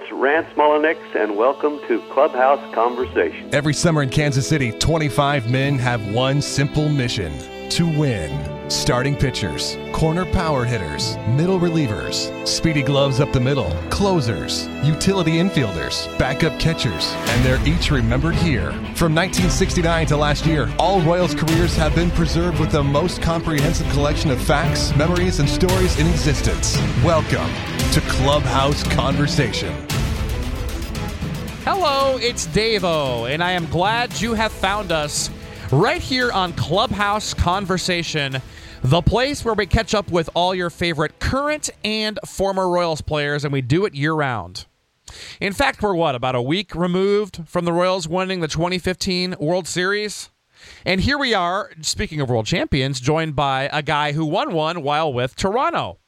[0.00, 3.52] it's Rance Mulliniks, and welcome to Clubhouse Conversation.
[3.52, 7.32] Every summer in Kansas City, 25 men have one simple mission
[7.70, 8.70] to win.
[8.70, 16.06] Starting pitchers, corner power hitters, middle relievers, speedy gloves up the middle, closers, utility infielders,
[16.18, 18.70] backup catchers, and they're each remembered here.
[18.94, 23.88] From 1969 to last year, all Royals careers have been preserved with the most comprehensive
[23.90, 26.76] collection of facts, memories, and stories in existence.
[27.02, 27.50] Welcome
[27.92, 29.74] to Clubhouse Conversation.
[31.64, 35.30] Hello, it's Davo, and I am glad you have found us
[35.72, 38.42] right here on Clubhouse Conversation,
[38.82, 43.42] the place where we catch up with all your favorite current and former Royals players,
[43.44, 44.66] and we do it year round.
[45.40, 49.66] In fact, we're what, about a week removed from the Royals winning the 2015 World
[49.66, 50.28] Series?
[50.84, 54.82] And here we are, speaking of world champions, joined by a guy who won one
[54.82, 55.98] while with Toronto.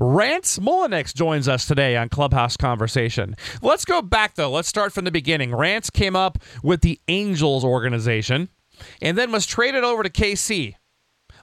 [0.00, 3.36] Rance Mulliniks joins us today on Clubhouse Conversation.
[3.62, 4.50] Let's go back, though.
[4.50, 5.54] Let's start from the beginning.
[5.54, 8.48] Rance came up with the Angels organization
[9.02, 10.74] and then was traded over to KC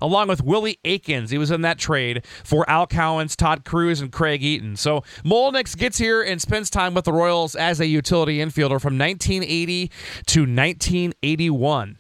[0.02, 1.32] along with Willie Aikens.
[1.32, 4.76] He was in that trade for Al Cowens, Todd Cruz, and Craig Eaton.
[4.76, 8.98] So Mulliniks gets here and spends time with the Royals as a utility infielder from
[8.98, 9.88] 1980
[10.28, 11.98] to 1981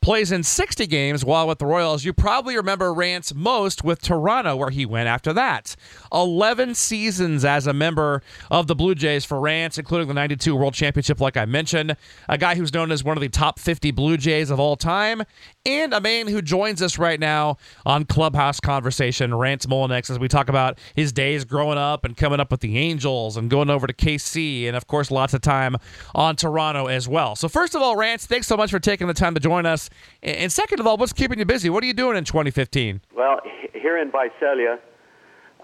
[0.00, 2.04] plays in 60 games while with the Royals.
[2.04, 5.76] You probably remember Rance most with Toronto, where he went after that.
[6.12, 10.74] 11 seasons as a member of the Blue Jays for Rance, including the 92 World
[10.74, 11.96] Championship, like I mentioned.
[12.28, 15.22] A guy who's known as one of the top 50 Blue Jays of all time,
[15.64, 20.26] and a man who joins us right now on Clubhouse Conversation, Rance Mulliniks, as we
[20.26, 23.86] talk about his days growing up and coming up with the Angels and going over
[23.86, 25.76] to KC, and of course, lots of time
[26.14, 27.36] on Toronto as well.
[27.36, 29.88] So, first of all, Rance, thanks so much for taking the time to join us.
[30.22, 31.70] And second of all, what's keeping you busy?
[31.70, 33.00] What are you doing in 2015?
[33.14, 33.40] Well,
[33.72, 34.78] here in Visalia,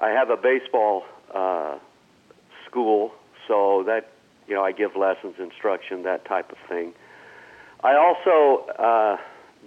[0.00, 1.04] I have a baseball
[1.34, 1.78] uh,
[2.66, 3.12] school,
[3.48, 4.12] so that
[4.46, 6.92] you know I give lessons, instruction, that type of thing.
[7.82, 9.16] I also, uh,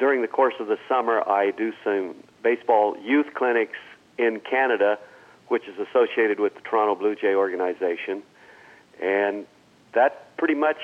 [0.01, 3.77] during the course of the summer, I do some baseball youth clinics
[4.17, 4.97] in Canada,
[5.47, 8.23] which is associated with the Toronto Blue Jay organization,
[8.99, 9.45] and
[9.93, 10.79] that pretty much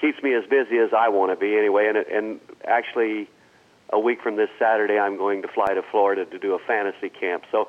[0.00, 1.88] keeps me as busy as I want to be anyway.
[1.88, 3.28] And and actually,
[3.90, 7.08] a week from this Saturday, I'm going to fly to Florida to do a fantasy
[7.08, 7.42] camp.
[7.50, 7.68] So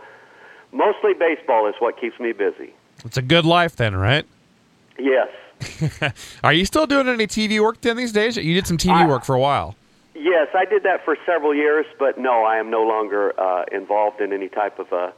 [0.72, 2.75] mostly baseball is what keeps me busy.
[3.03, 4.28] It's a good life then, right?
[5.00, 5.29] Yes.
[6.44, 8.38] Are you still doing any TV work then these days?
[8.38, 9.75] You did some TV I, work for a while.
[10.19, 14.19] Yes, I did that for several years, but no, I am no longer uh, involved
[14.19, 15.13] in any type of a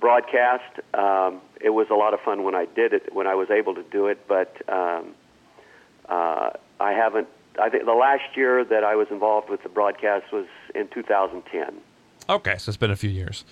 [0.00, 0.80] broadcast.
[0.92, 3.74] Um, it was a lot of fun when I did it, when I was able
[3.74, 5.14] to do it, but um,
[6.10, 7.28] uh, I haven't.
[7.58, 11.80] I think the last year that I was involved with the broadcast was in 2010.
[12.28, 13.44] Okay, so it's been a few years.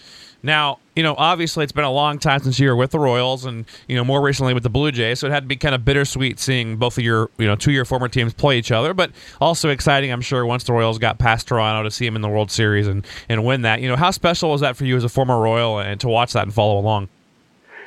[0.42, 3.44] Now, you know, obviously it's been a long time since you were with the Royals,
[3.44, 5.20] and you know, more recently with the Blue Jays.
[5.20, 7.72] So it had to be kind of bittersweet seeing both of your, you know, two
[7.72, 8.92] your former teams play each other.
[8.92, 12.22] But also exciting, I'm sure, once the Royals got past Toronto to see them in
[12.22, 13.80] the World Series and and win that.
[13.80, 16.34] You know, how special was that for you as a former Royal and to watch
[16.34, 17.08] that and follow along?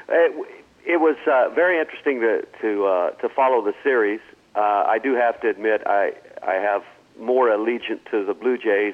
[0.09, 4.21] It, it was uh, very interesting to to uh, to follow the series
[4.56, 6.13] uh, I do have to admit I
[6.45, 6.83] I have
[7.19, 8.94] more allegiance to the Blue Jays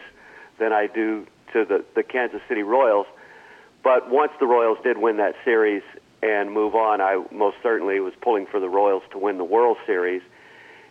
[0.59, 1.25] than I do
[1.56, 3.08] to the the Kansas City Royals.
[3.84, 5.84] But once the Royals did win that series
[6.22, 9.78] and move on, I most certainly was pulling for the Royals to win the World
[9.86, 10.22] Series,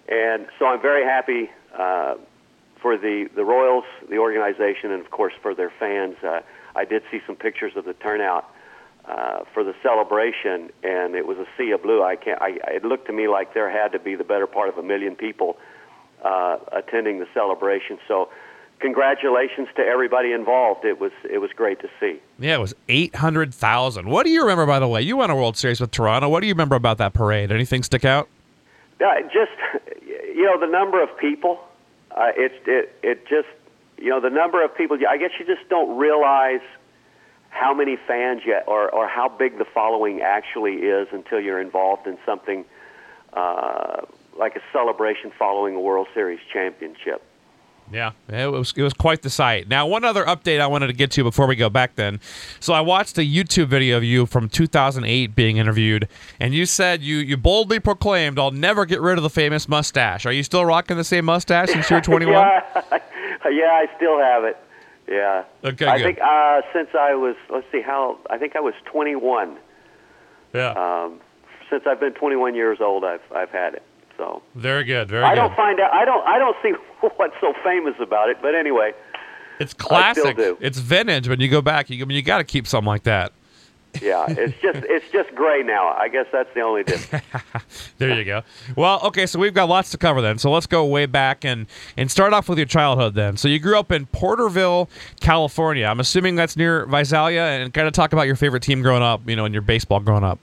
[0.09, 2.15] and so I'm very happy uh,
[2.81, 6.17] for the the Royals, the organization, and of course for their fans.
[6.23, 6.41] Uh,
[6.75, 8.49] I did see some pictures of the turnout
[9.05, 12.03] uh, for the celebration, and it was a sea of blue.
[12.03, 12.41] I can't.
[12.41, 14.83] I, it looked to me like there had to be the better part of a
[14.83, 15.57] million people
[16.25, 17.99] uh, attending the celebration.
[18.09, 18.31] So,
[18.81, 20.85] congratulations to everybody involved.
[20.85, 22.21] It was it was great to see.
[22.39, 24.09] Yeah, it was eight hundred thousand.
[24.09, 25.03] What do you remember, by the way?
[25.03, 26.29] You won a World Series with Toronto.
[26.29, 27.51] What do you remember about that parade?
[27.51, 28.29] Anything stick out?
[29.01, 29.53] Uh, just
[30.35, 31.61] you know the number of people.
[32.11, 33.49] Uh, it's it it just
[33.99, 34.99] you know the number of people.
[35.09, 36.61] I guess you just don't realize
[37.55, 42.05] how many fans yet or, or how big the following actually is until you're involved
[42.09, 42.65] in something
[43.33, 44.01] uh,
[44.37, 47.23] like a celebration following a World Series championship.
[47.93, 49.69] Yeah, it was it was quite the sight.
[49.69, 52.19] Now, one other update I wanted to get to before we go back then.
[52.59, 56.09] So I watched a YouTube video of you from 2008 being interviewed,
[56.41, 60.25] and you said you you boldly proclaimed, "I'll never get rid of the famous mustache."
[60.27, 62.33] Are you still rocking the same mustache since you were 21?
[62.33, 62.71] yeah,
[63.51, 64.57] yeah, I still have it.
[65.07, 65.45] Yeah.
[65.63, 65.87] Okay.
[65.87, 66.05] I good.
[66.05, 69.59] think uh, since I was, let's see how, I think I was 21.
[70.55, 70.71] Yeah.
[70.71, 71.21] Um,
[71.69, 73.83] since I've been 21 years old, I've I've had it.
[74.17, 74.43] So.
[74.55, 75.09] Very good.
[75.09, 75.41] Very I good.
[75.41, 75.93] don't find out.
[75.93, 76.27] I don't.
[76.27, 76.71] I don't see
[77.17, 78.39] what's so famous about it.
[78.41, 78.93] But anyway.
[79.61, 80.25] It's classic.
[80.27, 80.59] I still do.
[80.61, 81.29] It's vintage.
[81.29, 83.33] When you go back, you I mean, you got to keep something like that.
[84.03, 85.95] yeah, it's just it's just gray now.
[85.97, 87.25] I guess that's the only difference.
[87.99, 88.43] there you go.
[88.77, 90.39] Well, okay, so we've got lots to cover then.
[90.39, 93.37] So let's go way back and and start off with your childhood then.
[93.37, 94.89] So you grew up in Porterville,
[95.21, 95.87] California.
[95.87, 99.29] I'm assuming that's near Visalia, and kind of talk about your favorite team growing up.
[99.29, 100.41] You know, and your baseball growing up.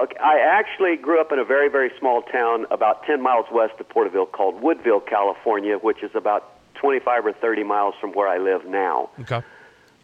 [0.00, 3.74] Okay, I actually grew up in a very very small town about 10 miles west
[3.80, 8.38] of Porterville called Woodville, California, which is about 25 or 30 miles from where I
[8.38, 9.10] live now.
[9.20, 9.42] Okay.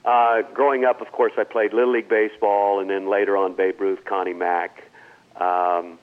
[0.05, 3.81] Uh, growing up, of course, I played Little League Baseball and then later on Babe
[3.81, 4.83] Ruth, Connie Mack.
[5.37, 5.99] Um,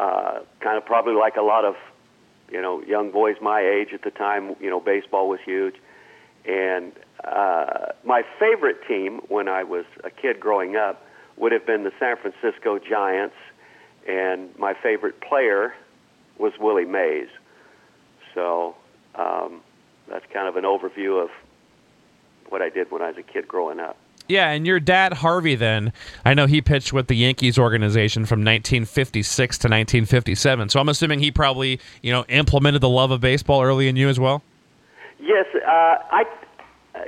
[0.00, 1.74] uh, kind of probably like a lot of,
[2.50, 5.74] you know, young boys my age at the time, you know, baseball was huge.
[6.46, 6.92] And
[7.22, 11.04] uh, my favorite team when I was a kid growing up
[11.38, 13.36] would have been the San Francisco Giants.
[14.06, 15.74] And my favorite player
[16.38, 17.28] was Willie Mays.
[18.34, 18.74] So
[19.14, 19.60] um,
[20.08, 21.30] that's kind of an overview of
[22.48, 23.96] what I did when I was a kid growing up.
[24.28, 25.92] Yeah, and your dad Harvey then,
[26.24, 30.68] I know he pitched with the Yankees organization from 1956 to 1957.
[30.68, 34.08] So I'm assuming he probably, you know, implemented the love of baseball early in you
[34.10, 34.42] as well.
[35.18, 36.24] Yes, uh, I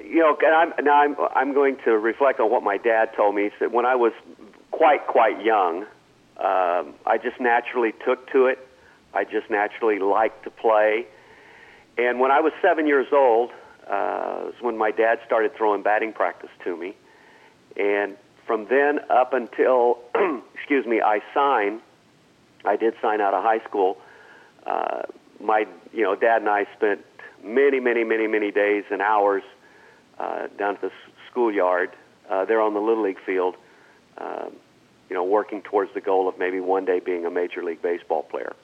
[0.05, 3.35] you know, and I'm now I'm I'm going to reflect on what my dad told
[3.35, 3.45] me.
[3.45, 4.13] He said when I was
[4.71, 5.83] quite quite young,
[6.37, 8.59] um, I just naturally took to it.
[9.13, 11.07] I just naturally liked to play.
[11.99, 13.51] And when I was seven years old,
[13.87, 16.95] uh, was when my dad started throwing batting practice to me.
[17.77, 18.17] And
[18.47, 19.99] from then up until,
[20.55, 21.81] excuse me, I signed,
[22.65, 23.99] I did sign out of high school.
[24.65, 25.03] Uh,
[25.41, 27.05] my, you know, dad and I spent
[27.43, 29.43] many, many, many, many days and hours
[30.21, 30.91] uh, down at the
[31.31, 31.91] schoolyard
[32.29, 33.57] uh, there on the little league field.
[34.19, 34.53] Um,
[35.09, 38.23] you know, working towards the goal of maybe one day being a major league baseball
[38.23, 38.55] player.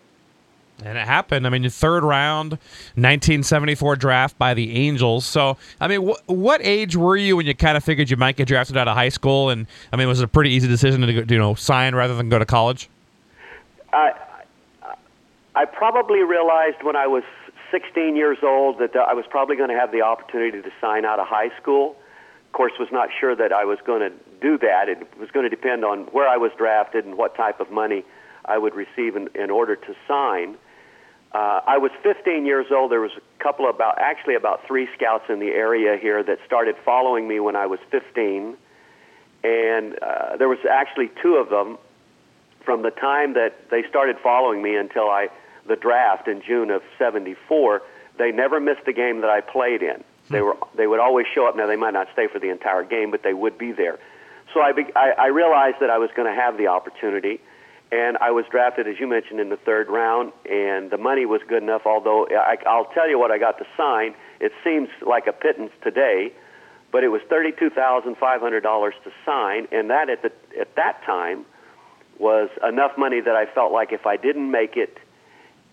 [0.85, 1.47] And it happened.
[1.47, 2.53] I mean, third round,
[2.95, 5.25] 1974 draft by the Angels.
[5.25, 8.37] So, I mean, wh- what age were you when you kind of figured you might
[8.37, 9.49] get drafted out of high school?
[9.49, 12.29] And I mean, was it a pretty easy decision to you know sign rather than
[12.29, 12.91] go to college?
[13.93, 14.13] I
[15.55, 17.25] I probably realized when I was
[17.71, 21.19] 16 years old that I was probably going to have the opportunity to sign out
[21.19, 21.97] of high school.
[22.47, 24.89] Of course, was not sure that I was going to do that.
[24.89, 28.05] It was going to depend on where I was drafted and what type of money
[28.45, 30.57] I would receive in, in order to sign.
[31.33, 32.91] Uh, I was 15 years old.
[32.91, 36.77] There was a couple about, actually about three scouts in the area here that started
[36.85, 38.57] following me when I was 15,
[39.45, 41.79] and uh, there was actually two of them
[42.65, 45.29] from the time that they started following me until I
[45.69, 47.83] the draft in June of '74.
[48.19, 49.97] They never missed a game that I played in.
[50.29, 50.33] Hmm.
[50.33, 51.57] They were they would always show up.
[51.57, 53.99] Now they might not stay for the entire game, but they would be there.
[54.55, 57.41] So I, be, I, I realized that I was going to have the opportunity
[57.93, 61.41] and I was drafted, as you mentioned, in the third round, and the money was
[61.49, 61.83] good enough.
[61.87, 65.71] Although I, I'll tell you what I got to sign, it seems like a pittance
[65.83, 66.33] today,
[66.91, 70.75] but it was thirty-two thousand five hundred dollars to sign, and that at the at
[70.75, 71.45] that time
[72.19, 74.99] was enough money that I felt like if I didn't make it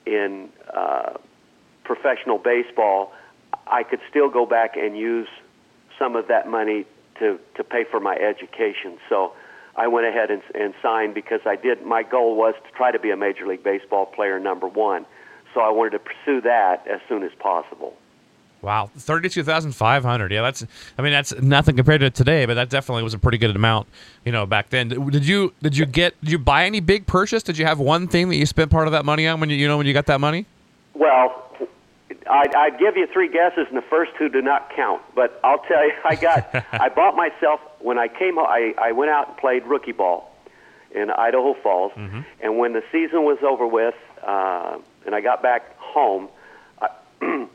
[0.05, 1.13] in uh,
[1.83, 3.13] professional baseball,
[3.67, 5.27] I could still go back and use
[5.99, 6.85] some of that money
[7.19, 8.97] to to pay for my education.
[9.09, 9.33] So
[9.75, 11.83] I went ahead and, and signed because I did.
[11.85, 15.05] My goal was to try to be a Major League Baseball player, number one.
[15.53, 17.95] So I wanted to pursue that as soon as possible.
[18.63, 20.31] Wow, thirty-two thousand five hundred.
[20.31, 20.65] Yeah, that's.
[20.97, 23.89] I mean, that's nothing compared to today, but that definitely was a pretty good amount,
[24.23, 24.87] you know, back then.
[24.87, 27.43] Did you did you get did you buy any big purchase?
[27.43, 29.57] Did you have one thing that you spent part of that money on when you
[29.57, 30.45] you know when you got that money?
[30.93, 31.43] Well,
[32.29, 35.01] I'd, I'd give you three guesses, and the first two do not count.
[35.13, 38.39] But I'll tell you, I got, I bought myself when I came.
[38.39, 40.33] I I went out and played rookie ball
[40.95, 42.21] in Idaho Falls, mm-hmm.
[42.41, 46.29] and when the season was over with, uh, and I got back home,
[46.81, 46.89] I,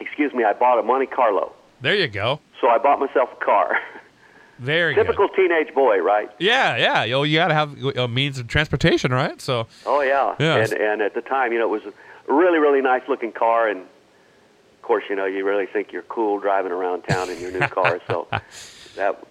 [0.00, 1.52] excuse me, I bought a Monte Carlo.
[1.80, 2.40] There you go.
[2.60, 3.78] So I bought myself a car.
[4.58, 5.48] Very typical good.
[5.48, 6.30] teenage boy, right?
[6.38, 7.02] Yeah, yeah.
[7.02, 9.40] You, know, you got to have a means of transportation, right?
[9.40, 9.66] So.
[9.84, 10.36] Oh yeah.
[10.38, 10.56] Yeah.
[10.58, 13.68] And and at the time, you know, it was a really really nice looking car,
[13.68, 17.50] and of course, you know, you really think you're cool driving around town in your
[17.50, 18.00] new car.
[18.06, 18.28] So
[18.94, 19.24] that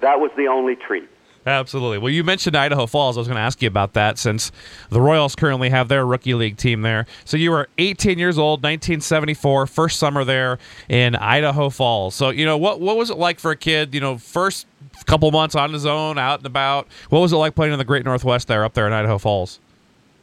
[0.00, 1.08] that was the only treat.
[1.46, 1.98] Absolutely.
[1.98, 3.16] Well, you mentioned Idaho Falls.
[3.16, 4.52] I was going to ask you about that since
[4.90, 7.06] the Royals currently have their rookie league team there.
[7.24, 12.14] So you were 18 years old, 1974, first summer there in Idaho Falls.
[12.14, 13.94] So you know what what was it like for a kid?
[13.94, 14.66] You know, first
[15.06, 16.86] couple months on his own, out and about.
[17.08, 19.60] What was it like playing in the Great Northwest there, up there in Idaho Falls?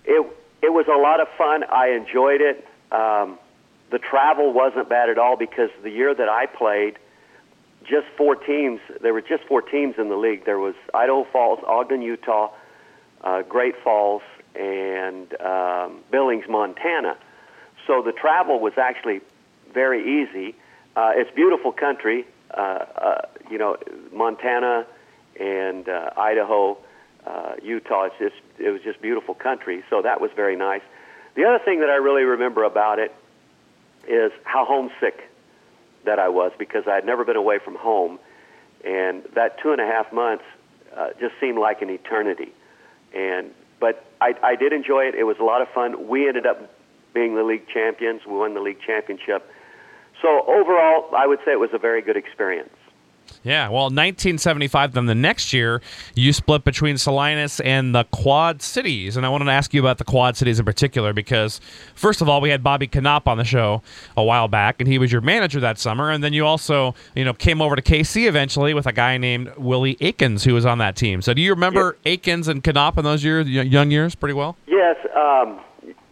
[0.05, 0.25] It
[0.61, 1.63] it was a lot of fun.
[1.63, 2.67] I enjoyed it.
[2.91, 3.39] Um,
[3.89, 6.99] the travel wasn't bad at all because the year that I played,
[7.87, 8.79] just four teams.
[9.01, 10.45] There were just four teams in the league.
[10.45, 12.51] There was Idaho Falls, Ogden, Utah,
[13.21, 14.21] uh, Great Falls,
[14.55, 17.17] and um, Billings, Montana.
[17.85, 19.21] So the travel was actually
[19.73, 20.55] very easy.
[20.95, 22.25] Uh, it's beautiful country.
[22.51, 23.77] Uh, uh, you know,
[24.11, 24.85] Montana
[25.39, 26.77] and uh, Idaho,
[27.25, 28.05] uh, Utah.
[28.05, 29.83] It's just it was just beautiful country.
[29.89, 30.81] So that was very nice.
[31.35, 33.13] The other thing that I really remember about it
[34.07, 35.29] is how homesick
[36.07, 38.19] that I was because I had never been away from home,
[38.83, 40.43] and that two and a half months
[40.95, 42.51] uh, just seemed like an eternity.
[43.13, 45.15] And but I, I did enjoy it.
[45.15, 46.07] It was a lot of fun.
[46.07, 46.71] We ended up
[47.13, 48.21] being the league champions.
[48.25, 49.51] We won the league championship.
[50.21, 52.76] So overall, I would say it was a very good experience.
[53.43, 55.81] Yeah, well, 1975, then the next year,
[56.15, 59.17] you split between Salinas and the Quad Cities.
[59.17, 61.61] And I wanted to ask you about the Quad Cities in particular because,
[61.95, 63.81] first of all, we had Bobby Knoop on the show
[64.15, 66.11] a while back, and he was your manager that summer.
[66.11, 69.51] And then you also, you know, came over to KC eventually with a guy named
[69.57, 71.21] Willie Aikens who was on that team.
[71.21, 72.13] So do you remember yeah.
[72.13, 74.57] Aikens and Knoop in those years, young years pretty well?
[74.67, 74.97] Yes.
[75.15, 75.59] Um,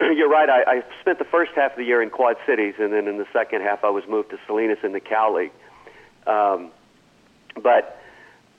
[0.00, 0.48] you're right.
[0.48, 3.18] I, I spent the first half of the year in Quad Cities, and then in
[3.18, 5.52] the second half, I was moved to Salinas in the Cal League.
[6.26, 6.72] Um,
[7.62, 8.00] but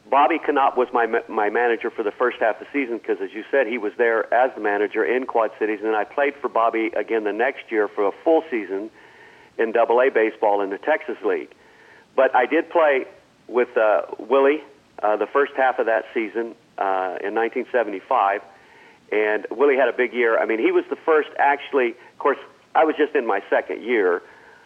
[0.10, 3.34] Bobby Knoop was my my manager for the first half of the season because, as
[3.34, 6.50] you said, he was there as the manager in Quad Cities, and I played for
[6.50, 8.90] Bobby again the next year for a full season
[9.58, 11.54] in Double A baseball in the Texas League.
[12.16, 13.06] But I did play
[13.48, 14.64] with uh, Willie
[15.04, 18.42] uh, the first half of that season uh, in 1975,
[19.12, 20.40] and Willie had a big year.
[20.40, 21.90] I mean, he was the first actually.
[22.14, 22.40] Of course,
[22.76, 24.22] I was just in my second year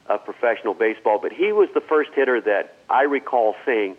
[0.08, 3.96] of professional baseball, but he was the first hitter that I recall seeing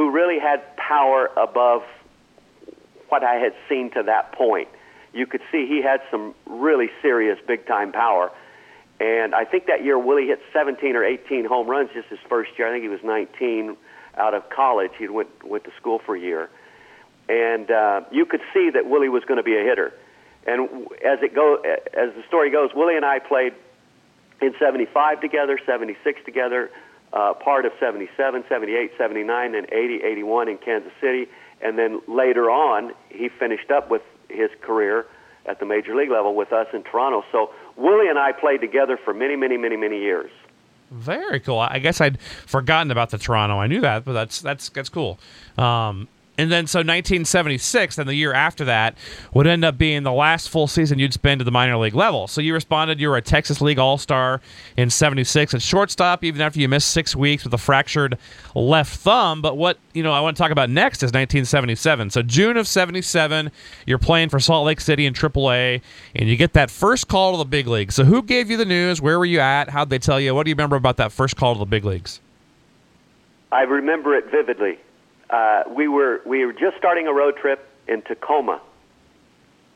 [0.00, 1.82] who really had power above
[3.10, 4.68] what I had seen to that point.
[5.12, 8.30] You could see he had some really serious big time power.
[8.98, 12.52] And I think that year Willie hit 17 or 18 home runs just his first
[12.56, 12.66] year.
[12.66, 13.76] I think he was 19
[14.16, 14.92] out of college.
[14.98, 16.48] He went went to school for a year,
[17.28, 19.92] and uh, you could see that Willie was going to be a hitter.
[20.46, 23.52] And as it go, as the story goes, Willie and I played
[24.40, 26.70] in 75 together, 76 together,
[27.12, 31.26] uh, part of 77, 78, 79, and 80, 81 in Kansas City.
[31.60, 35.06] And then later on, he finished up with his career
[35.46, 37.24] at the major league level with us in Toronto.
[37.32, 40.30] So Willie and I played together for many, many, many, many years.
[40.90, 41.58] Very cool.
[41.58, 43.56] I guess I'd forgotten about the Toronto.
[43.56, 45.20] I knew that, but that's that's that's cool.
[45.56, 46.08] Um,
[46.40, 48.96] and then so 1976, and the year after that
[49.34, 52.26] would end up being the last full season you'd spend at the minor league level.
[52.26, 54.40] So you responded, you were a Texas League All Star
[54.74, 58.16] in 76 at shortstop, even after you missed six weeks with a fractured
[58.54, 59.42] left thumb.
[59.42, 62.08] But what you know I want to talk about next is 1977.
[62.08, 63.50] So June of 77,
[63.84, 65.82] you're playing for Salt Lake City in AAA,
[66.14, 67.94] and you get that first call to the big leagues.
[67.94, 69.02] So who gave you the news?
[69.02, 69.68] Where were you at?
[69.68, 70.34] How'd they tell you?
[70.34, 72.18] What do you remember about that first call to the big leagues?
[73.52, 74.78] I remember it vividly
[75.30, 78.60] uh, we were we were just starting a road trip in Tacoma,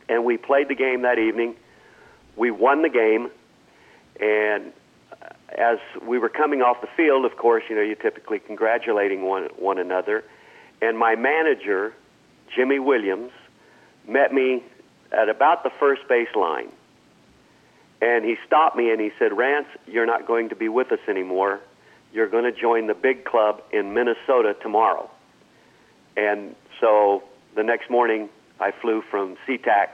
[0.08, 1.54] and we played the game that evening.
[2.36, 3.30] We won the game,
[4.20, 4.72] and
[5.56, 9.44] as we were coming off the field, of course, you know, you're typically congratulating one
[9.56, 10.24] one another.
[10.82, 11.94] And my manager,
[12.54, 13.30] Jimmy Williams,
[14.06, 14.62] met me
[15.12, 16.68] at about the first base line.
[18.02, 20.98] And he stopped me and he said, Rance, you're not going to be with us
[21.08, 21.60] anymore.
[22.12, 25.10] You're going to join the big club in Minnesota tomorrow.
[26.16, 27.22] And so
[27.54, 28.28] the next morning,
[28.60, 29.88] I flew from SeaTac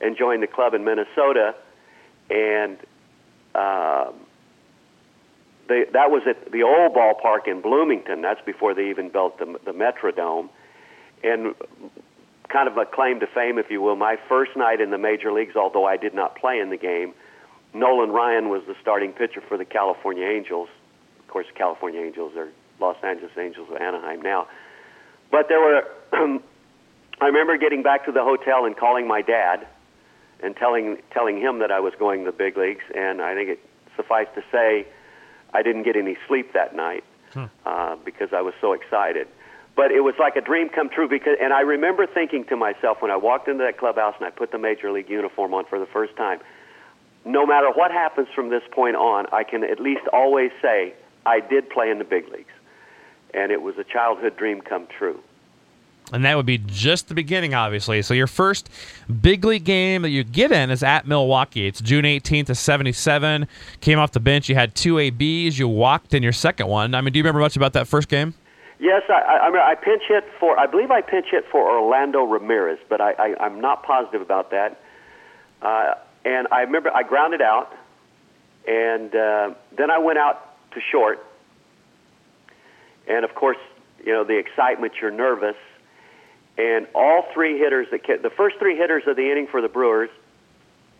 [0.00, 1.54] and joined the club in Minnesota,
[2.30, 2.78] and
[3.54, 4.14] um,
[5.68, 8.22] they, that was at the old ballpark in Bloomington.
[8.22, 10.48] That's before they even built the, the Metrodome.
[11.22, 11.54] And
[12.48, 15.32] kind of a claim to fame, if you will, my first night in the major
[15.32, 17.12] leagues, although I did not play in the game,
[17.74, 20.68] Nolan Ryan was the starting pitcher for the California Angels.
[21.20, 22.48] Of course, the California Angels are
[22.80, 24.48] Los Angeles Angels of Anaheim now.
[25.30, 25.84] But there were,
[27.20, 29.66] I remember getting back to the hotel and calling my dad
[30.40, 32.84] and telling telling him that I was going to the big leagues.
[32.94, 33.60] And I think it
[33.96, 34.86] suffice to say,
[35.52, 37.44] I didn't get any sleep that night hmm.
[37.66, 39.26] uh, because I was so excited.
[39.74, 43.00] But it was like a dream come true because, and I remember thinking to myself
[43.00, 45.78] when I walked into that clubhouse and I put the major league uniform on for
[45.78, 46.40] the first time.
[47.24, 50.94] No matter what happens from this point on, I can at least always say
[51.26, 52.52] I did play in the big leagues
[53.34, 55.20] and it was a childhood dream come true.
[56.12, 58.00] And that would be just the beginning, obviously.
[58.02, 58.70] So your first
[59.20, 61.66] big league game that you get in is at Milwaukee.
[61.66, 63.46] It's June 18th of 77.
[63.80, 64.48] Came off the bench.
[64.48, 65.58] You had two ABs.
[65.58, 66.94] You walked in your second one.
[66.94, 68.34] I mean, do you remember much about that first game?
[68.80, 72.78] Yes, I, I, I pinch hit for, I believe I pinch hit for Orlando Ramirez,
[72.88, 74.80] but I, I, I'm not positive about that.
[75.60, 75.94] Uh,
[76.24, 77.74] and I remember I grounded out,
[78.68, 81.26] and uh, then I went out to short,
[83.08, 83.56] and of course,
[84.04, 85.56] you know, the excitement, you're nervous.
[86.56, 90.10] And all three hitters that the first three hitters of the inning for the Brewers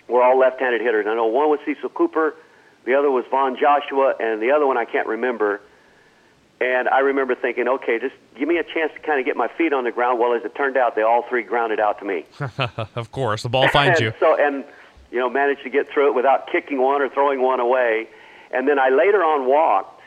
[0.07, 1.07] were all left-handed hitters.
[1.09, 2.35] I know one was Cecil Cooper,
[2.85, 5.61] the other was Von Joshua, and the other one I can't remember.
[6.61, 9.49] And I remember thinking, okay, just give me a chance to kind of get my
[9.49, 10.19] feet on the ground.
[10.19, 12.25] Well, as it turned out, they all three grounded out to me.
[12.97, 14.12] of course, the ball finds you.
[14.19, 14.65] So, and
[15.11, 18.09] you know, managed to get through it without kicking one or throwing one away.
[18.53, 19.98] And then I later on walked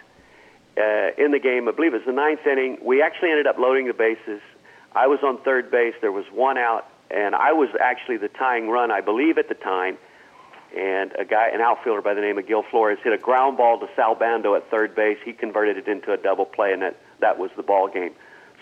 [0.77, 1.67] uh, in the game.
[1.67, 2.77] I believe it was the ninth inning.
[2.83, 4.41] We actually ended up loading the bases.
[4.93, 5.93] I was on third base.
[6.01, 9.55] There was one out, and I was actually the tying run, I believe, at the
[9.55, 9.97] time
[10.75, 13.79] and a guy, an outfielder by the name of Gil Flores, hit a ground ball
[13.79, 15.17] to Sal Bando at third base.
[15.23, 18.13] He converted it into a double play, and that that was the ball game.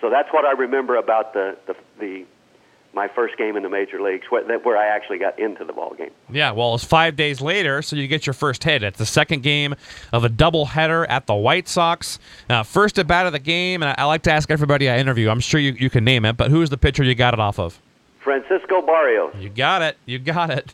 [0.02, 2.26] So that's what I remember about the the, the
[2.94, 5.94] my first game in the major leagues, where, where I actually got into the ball
[5.96, 6.12] game.
[6.30, 8.84] Yeah, well, it's five days later, so you get your first hit.
[8.84, 9.76] It's the second game
[10.12, 12.20] of a doubleheader at the White Sox.
[12.50, 14.98] Uh, first at bat of the game, and I, I like to ask everybody I
[14.98, 15.30] interview.
[15.30, 17.60] I'm sure you, you can name it, but who's the pitcher you got it off
[17.60, 17.80] of?
[18.20, 19.34] Francisco Barrios.
[19.40, 19.98] You got it.
[20.06, 20.74] You got it.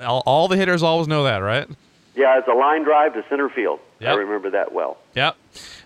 [0.00, 1.68] All, all, the hitters always know that, right?
[2.14, 3.80] Yeah, it's a line drive to center field.
[4.00, 4.10] Yep.
[4.10, 4.98] I remember that well.
[5.14, 5.36] Yep.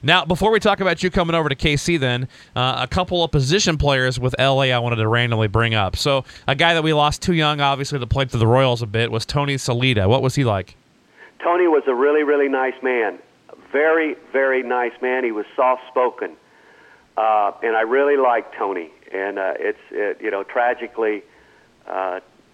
[0.03, 3.31] Now, before we talk about you coming over to KC, then uh, a couple of
[3.31, 5.97] position players with LA I wanted to randomly bring up.
[5.97, 8.87] So, a guy that we lost too young, obviously, to play to the Royals a
[8.87, 10.09] bit, was Tony Solaita.
[10.09, 10.77] What was he like?
[11.43, 13.19] Tony was a really, really nice man.
[13.71, 15.23] Very, very nice man.
[15.23, 16.37] He was soft spoken,
[17.17, 18.91] uh, and I really liked Tony.
[19.13, 21.23] And uh, it's, it, you know, tragically.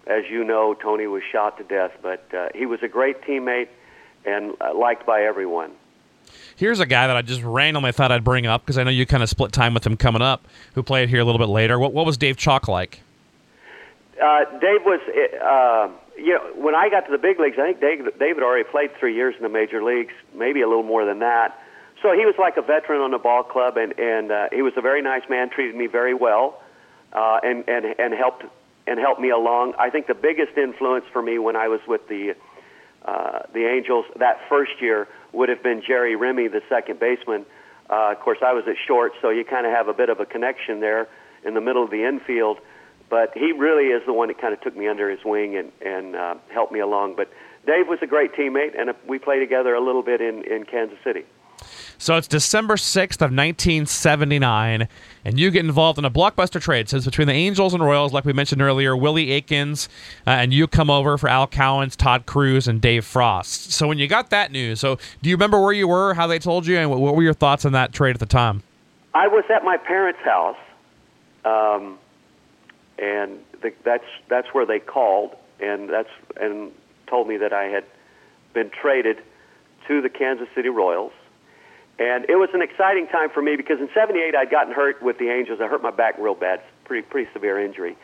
[0.06, 3.68] As you know, Tony was shot to death, but uh, he was a great teammate
[4.24, 5.72] and uh, liked by everyone.
[6.56, 9.06] Here's a guy that I just randomly thought I'd bring up because I know you
[9.06, 11.78] kind of split time with him coming up, who played here a little bit later.
[11.78, 13.00] What, what was Dave Chalk like?
[14.22, 15.00] Uh, Dave was,
[15.42, 18.64] uh, you know, when I got to the big leagues, I think Dave, David already
[18.64, 21.58] played three years in the major leagues, maybe a little more than that.
[22.02, 24.72] So he was like a veteran on the ball club, and and uh, he was
[24.76, 26.60] a very nice man, treated me very well,
[27.12, 28.44] uh, and and and helped
[28.86, 29.74] and helped me along.
[29.78, 32.34] I think the biggest influence for me when I was with the
[33.04, 37.44] uh, the Angels that first year would have been Jerry Remy, the second baseman.
[37.90, 40.20] Uh, of course, I was at short, so you kind of have a bit of
[40.20, 41.08] a connection there
[41.44, 42.58] in the middle of the infield.
[43.10, 45.72] But he really is the one that kind of took me under his wing and
[45.84, 47.16] and uh, helped me along.
[47.16, 47.28] But
[47.66, 50.98] Dave was a great teammate, and we played together a little bit in in Kansas
[51.04, 51.24] City.
[52.02, 54.88] So it's December 6th of 1979,
[55.24, 56.88] and you get involved in a blockbuster trade.
[56.88, 59.88] So it's between the Angels and Royals, like we mentioned earlier, Willie Aikens,
[60.26, 63.70] uh, and you come over for Al Cowens, Todd Cruz, and Dave Frost.
[63.70, 66.40] So when you got that news, so do you remember where you were, how they
[66.40, 68.64] told you, and what were your thoughts on that trade at the time?
[69.14, 70.56] I was at my parents' house,
[71.44, 72.00] um,
[72.98, 76.10] and the, that's that's where they called, and that's
[76.40, 76.72] and
[77.06, 77.84] told me that I had
[78.54, 79.18] been traded
[79.86, 81.12] to the Kansas City Royals
[81.98, 85.18] and it was an exciting time for me because in '78 I'd gotten hurt with
[85.18, 85.60] the Angels.
[85.60, 87.96] I hurt my back real bad, pretty pretty severe injury,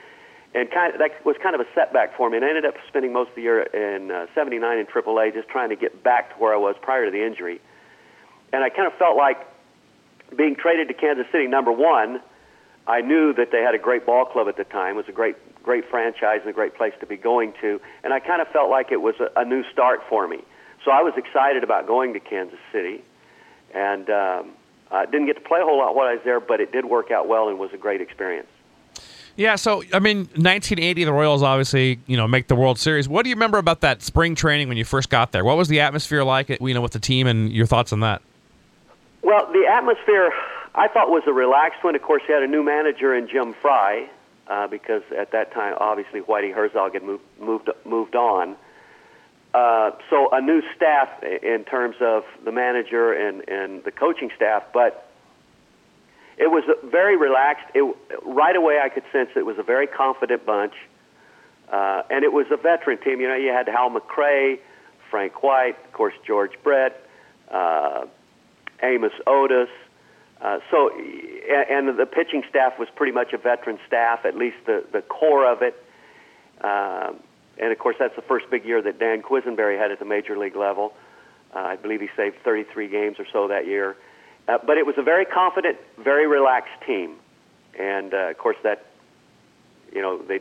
[0.55, 2.37] and kind of, that was kind of a setback for me.
[2.37, 5.49] And I ended up spending most of the year in uh, '79 in AAA, just
[5.49, 7.61] trying to get back to where I was prior to the injury.
[8.53, 9.39] And I kind of felt like
[10.37, 11.47] being traded to Kansas City.
[11.47, 12.21] Number one,
[12.87, 14.95] I knew that they had a great ball club at the time.
[14.95, 17.81] It was a great great franchise and a great place to be going to.
[18.05, 20.39] And I kind of felt like it was a, a new start for me.
[20.85, 23.03] So I was excited about going to Kansas City
[23.75, 24.51] and um,
[24.91, 26.85] I didn't get to play a whole lot while I was there, but it did
[26.85, 28.49] work out well and was a great experience.
[29.37, 33.09] Yeah, so I mean, 1980, the Royals obviously you know make the World Series.
[33.09, 35.45] What do you remember about that spring training when you first got there?
[35.45, 38.21] What was the atmosphere like, you know, with the team, and your thoughts on that?
[39.23, 40.33] Well, the atmosphere
[40.75, 41.95] I thought was a relaxed one.
[41.95, 44.11] Of course, you had a new manager in Jim Frey
[44.49, 48.57] uh, because at that time, obviously, Whitey Herzog had moved moved moved on.
[49.55, 54.63] Uh, so a new staff in terms of the manager and, and the coaching staff,
[54.75, 55.09] but
[56.37, 57.67] it was very relaxed.
[57.75, 60.75] It, right away, I could sense it was a very confident bunch,
[61.73, 63.21] uh, and it was a veteran team.
[63.21, 64.59] You know, you had Hal McRae,
[65.11, 67.03] Frank White, of course, George Brett,
[67.51, 68.05] uh,
[68.83, 69.71] Amos Otis.
[70.41, 74.85] Uh, so, and the pitching staff was pretty much a veteran staff, at least the
[74.93, 75.75] the core of it.
[76.61, 77.21] Um,
[77.59, 80.39] and of course, that's the first big year that Dan Quisenberry had at the major
[80.39, 80.93] league level.
[81.55, 83.97] Uh, I believe he saved 33 games or so that year.
[84.47, 87.17] Uh, but it was a very confident, very relaxed team.
[87.79, 88.87] And uh, of course, that,
[89.93, 90.41] you know, they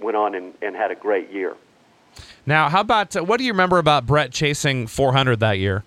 [0.00, 1.56] went on and, and had a great year.
[2.46, 5.84] Now, how about uh, what do you remember about Brett chasing 400 that year?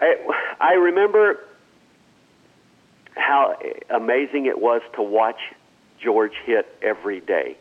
[0.00, 0.16] I,
[0.60, 1.40] I remember
[3.14, 3.56] how
[3.90, 5.38] amazing it was to watch
[6.00, 7.56] George hit every day.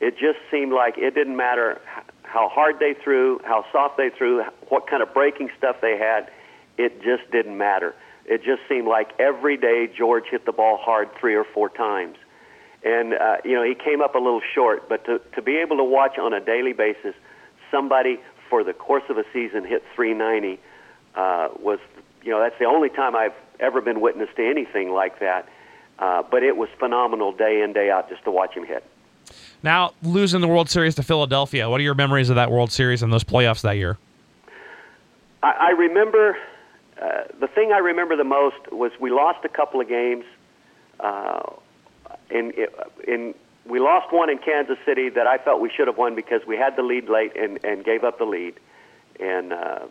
[0.00, 1.80] It just seemed like it didn't matter
[2.22, 6.30] how hard they threw, how soft they threw, what kind of breaking stuff they had.
[6.76, 7.94] It just didn't matter.
[8.26, 12.16] It just seemed like every day George hit the ball hard three or four times.
[12.84, 15.76] And, uh, you know, he came up a little short, but to, to be able
[15.78, 17.14] to watch on a daily basis
[17.70, 20.60] somebody for the course of a season hit 390
[21.14, 21.78] uh, was
[22.24, 25.48] you know, that's the only time I've ever been witness to anything like that.
[25.98, 28.84] Uh, but it was phenomenal day in day out just to watch him hit.
[29.64, 33.02] Now losing the World Series to Philadelphia, what are your memories of that World Series
[33.02, 33.96] and those playoffs that year?
[35.42, 36.36] I, I remember
[37.00, 40.26] uh, the thing I remember the most was we lost a couple of games.
[41.00, 41.40] Uh,
[42.28, 42.52] in
[43.08, 46.42] in we lost one in Kansas City that I felt we should have won because
[46.46, 48.60] we had the lead late and, and gave up the lead,
[49.18, 49.86] and uh,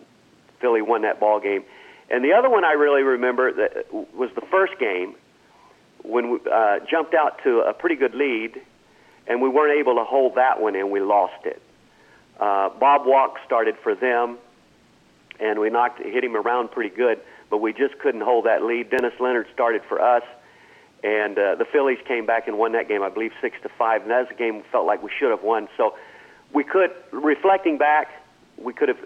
[0.60, 1.64] Philly won that ball game.
[2.12, 5.16] And the other one I really remember that was the first game
[6.04, 8.62] when we uh, jumped out to a pretty good lead,
[9.28, 11.62] and we weren't able to hold that one, and we lost it.
[12.40, 14.38] Uh, Bob Walk started for them,
[15.40, 18.90] and we knocked hit him around pretty good, but we just couldn't hold that lead.
[18.90, 20.24] Dennis Leonard started for us,
[21.04, 24.02] and uh, the Phillies came back and won that game, I believe six to five,
[24.02, 25.68] and that was a game we felt like we should have won.
[25.78, 25.96] So
[26.54, 28.10] we could, reflecting back,
[28.58, 29.00] we could have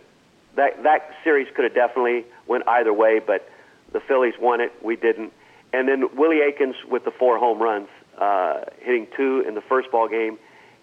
[0.55, 3.47] that that series could have definitely went either way, but
[3.93, 4.73] the Phillies won it.
[4.83, 5.31] We didn't.
[5.71, 9.91] And then Willie Aikens with the four home runs, uh, hitting two in the first
[9.91, 10.37] ball game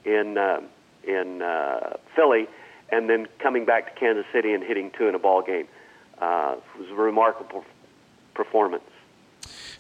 [0.05, 0.61] in uh,
[1.07, 2.47] in uh, Philly,
[2.91, 5.67] and then coming back to Kansas City and hitting two in a ball game.
[6.19, 7.65] Uh, it was a remarkable
[8.35, 8.85] performance.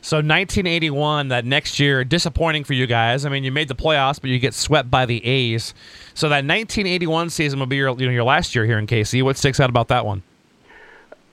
[0.02, 3.24] So 1981, that next year, disappointing for you guys.
[3.24, 5.72] I mean, you made the playoffs, but you get swept by the A's.
[6.12, 9.22] So that 1981 season will be your you know your last year here in KC.
[9.22, 10.22] What sticks out about that one?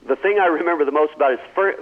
[0.08, 1.80] The thing I remember the most about is first,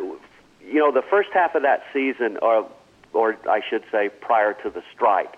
[0.65, 2.67] you know, the first half of that season, or
[3.13, 5.35] or I should say, prior to the strike.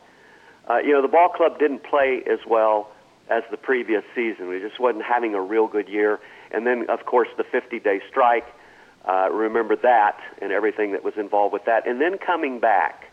[0.69, 2.91] Uh, you know, the ball club didn't play as well
[3.29, 4.47] as the previous season.
[4.47, 6.19] We just wasn't having a real good year.
[6.51, 8.45] And then, of course, the 50-day strike.
[9.07, 11.87] Uh, remember that and everything that was involved with that.
[11.87, 13.11] And then coming back,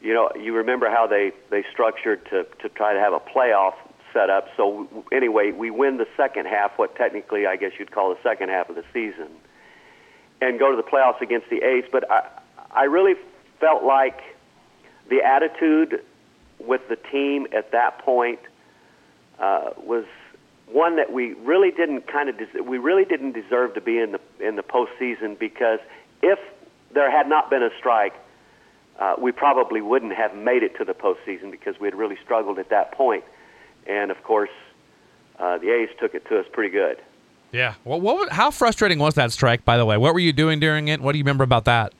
[0.00, 3.74] you know, you remember how they they structured to to try to have a playoff
[4.12, 4.46] set up.
[4.56, 8.50] So anyway, we win the second half, what technically I guess you'd call the second
[8.50, 9.28] half of the season,
[10.40, 11.84] and go to the playoffs against the A's.
[11.90, 12.28] But I
[12.70, 13.14] I really
[13.60, 14.20] felt like
[15.10, 16.02] the attitude
[16.58, 18.40] with the team at that point
[19.38, 20.04] uh, was
[20.66, 24.12] one that we really didn't kind of des- we really didn't deserve to be in
[24.12, 25.78] the in the postseason because
[26.22, 26.38] if
[26.92, 28.14] there had not been a strike,
[28.98, 32.58] uh, we probably wouldn't have made it to the postseason because we had really struggled
[32.58, 33.24] at that point.
[33.86, 34.50] And of course,
[35.38, 36.98] uh, the A's took it to us pretty good.
[37.52, 37.74] Yeah.
[37.84, 38.32] Well, what?
[38.32, 39.64] How frustrating was that strike?
[39.64, 41.00] By the way, what were you doing during it?
[41.00, 41.94] What do you remember about that?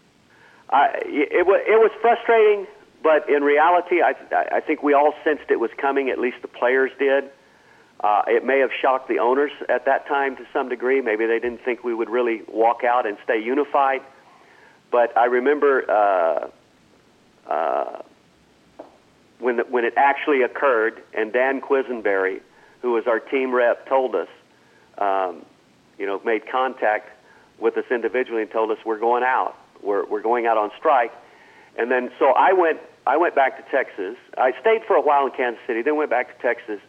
[0.71, 2.67] I, it, it was frustrating,
[3.03, 4.15] but in reality, I
[4.53, 6.11] I think we all sensed it was coming.
[6.11, 7.31] At least the players did.
[8.01, 11.01] Uh, it may have shocked the owners at that time to some degree.
[11.01, 14.03] Maybe they didn't think we would really walk out and stay unified.
[14.93, 16.49] But I remember uh,
[17.51, 18.03] uh,
[19.41, 22.41] when the, when it actually occurred, and Dan Quisenberry,
[22.83, 24.29] who was our team rep, told us,
[24.99, 25.45] um,
[25.99, 27.11] you know, made contact
[27.59, 31.13] with us individually and told us we're going out we're, we're going out on strike.
[31.77, 34.17] And then, so I went, I went back to Texas.
[34.37, 36.81] I stayed for a while in Kansas City, then went back to Texas,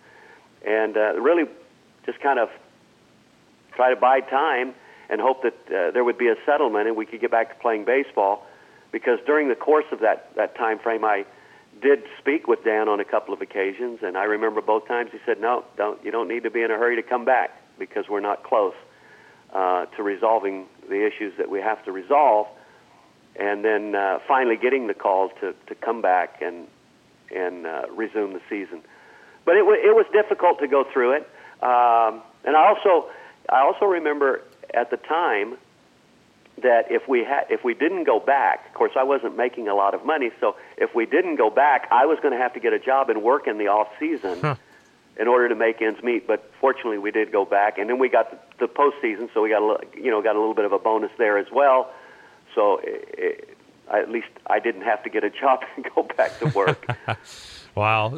[0.66, 1.46] and uh, really
[2.06, 2.50] just kind of
[3.76, 4.74] try to buy time
[5.10, 7.62] and hope that uh, there would be a settlement and we could get back to
[7.62, 8.46] playing baseball.
[8.92, 11.26] Because during the course of that, that time frame, I
[11.82, 15.20] did speak with Dan on a couple of occasions, and I remember both times he
[15.26, 16.04] said, "No, don't.
[16.04, 18.74] You don't need to be in a hurry to come back because we're not close
[19.54, 22.48] uh, to resolving the issues that we have to resolve."
[23.40, 26.68] And then uh, finally getting the call to, to come back and
[27.34, 28.82] and uh, resume the season.
[29.46, 31.30] But it, w- it was difficult to go through it,
[31.64, 33.10] um, and I also
[33.50, 35.58] I also remember at the time
[36.62, 39.76] that if we had if we didn't go back, of course I wasn't making a
[39.76, 42.60] lot of money, so if we didn't go back, I was going to have to
[42.60, 44.42] get a job and work in the off season.
[44.42, 44.56] Huh.
[45.20, 48.08] In order to make ends meet, but fortunately we did go back, and then we
[48.08, 50.72] got the, the postseason, so we got a you know got a little bit of
[50.72, 51.92] a bonus there as well
[52.56, 53.58] so it,
[53.92, 56.86] at least I didn't have to get a job and go back to work.
[57.76, 58.10] wow.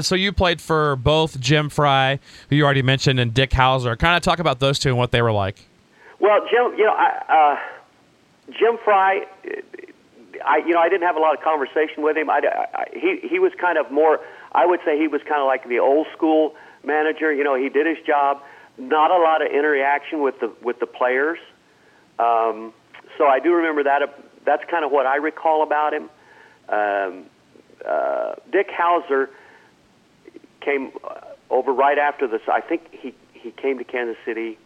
[0.00, 2.20] So you played for both Jim Frey,
[2.50, 3.98] who you already mentioned, and Dick Howser.
[3.98, 5.64] Kind of talk about those two and what they were like.
[6.20, 9.24] Well, Jim, you know, I, uh, Jim Frey,
[10.44, 12.30] I you know I didn't have a lot of conversation with him.
[12.30, 12.40] I,
[12.74, 14.20] I, he he was kind of more.
[14.52, 17.32] I would say he was kind of like the old school manager.
[17.32, 18.42] You know, he did his job.
[18.78, 21.38] Not a lot of interaction with the with the players.
[22.18, 22.72] Um,
[23.18, 24.02] so I do remember that.
[24.46, 26.08] That's kind of what I recall about him.
[26.68, 27.26] Um,
[27.86, 29.28] uh, Dick Howser
[30.60, 32.40] came uh, over right after this.
[32.48, 34.58] I think he he came to Kansas City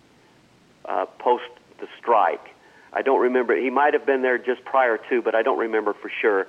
[0.84, 1.44] uh, post
[1.80, 2.46] the strike.
[2.92, 3.56] I don't remember.
[3.56, 6.46] He might have been there just prior to, but I don't remember for sure.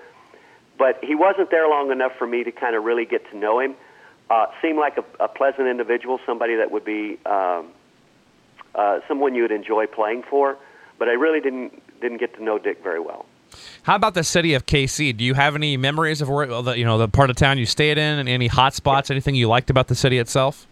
[0.77, 3.59] But he wasn't there long enough for me to kind of really get to know
[3.59, 3.75] him.
[4.29, 7.67] Uh, seemed like a, a pleasant individual, somebody that would be um,
[8.73, 10.57] uh, someone you would enjoy playing for
[11.03, 13.25] but I really didn't didn't get to know Dick very well.
[13.81, 15.17] How about the city of KC?
[15.17, 17.65] Do you have any memories of where the you know the part of town you
[17.65, 19.11] stayed in, and any hot spots?
[19.11, 20.65] Anything you liked about the city itself?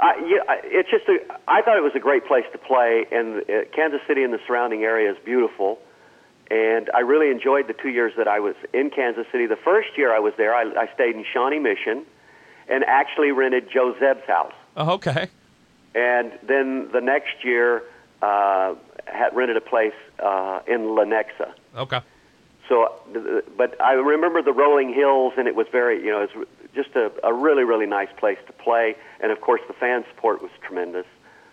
[0.00, 3.42] Uh, yeah, it's just a, I thought it was a great place to play, and
[3.42, 5.78] uh, Kansas City and the surrounding area is beautiful.
[6.50, 9.46] And I really enjoyed the two years that I was in Kansas City.
[9.46, 12.04] The first year I was there, I, I stayed in Shawnee Mission,
[12.68, 14.52] and actually rented Joe Zdeb's house.
[14.76, 15.28] Oh, okay.
[15.94, 17.84] And then the next year,
[18.20, 18.74] uh,
[19.06, 21.52] had rented a place uh, in Lenexa.
[21.76, 22.00] Okay.
[22.68, 23.00] So,
[23.56, 26.96] but I remember the rolling hills, and it was very, you know, it was just
[26.96, 28.96] a, a really, really nice place to play.
[29.20, 31.06] And of course, the fan support was tremendous.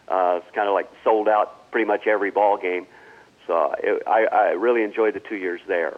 [0.08, 2.88] Uh, it's kind of like sold out pretty much every ball game.
[3.46, 5.98] So it, I, I really enjoyed the two years there.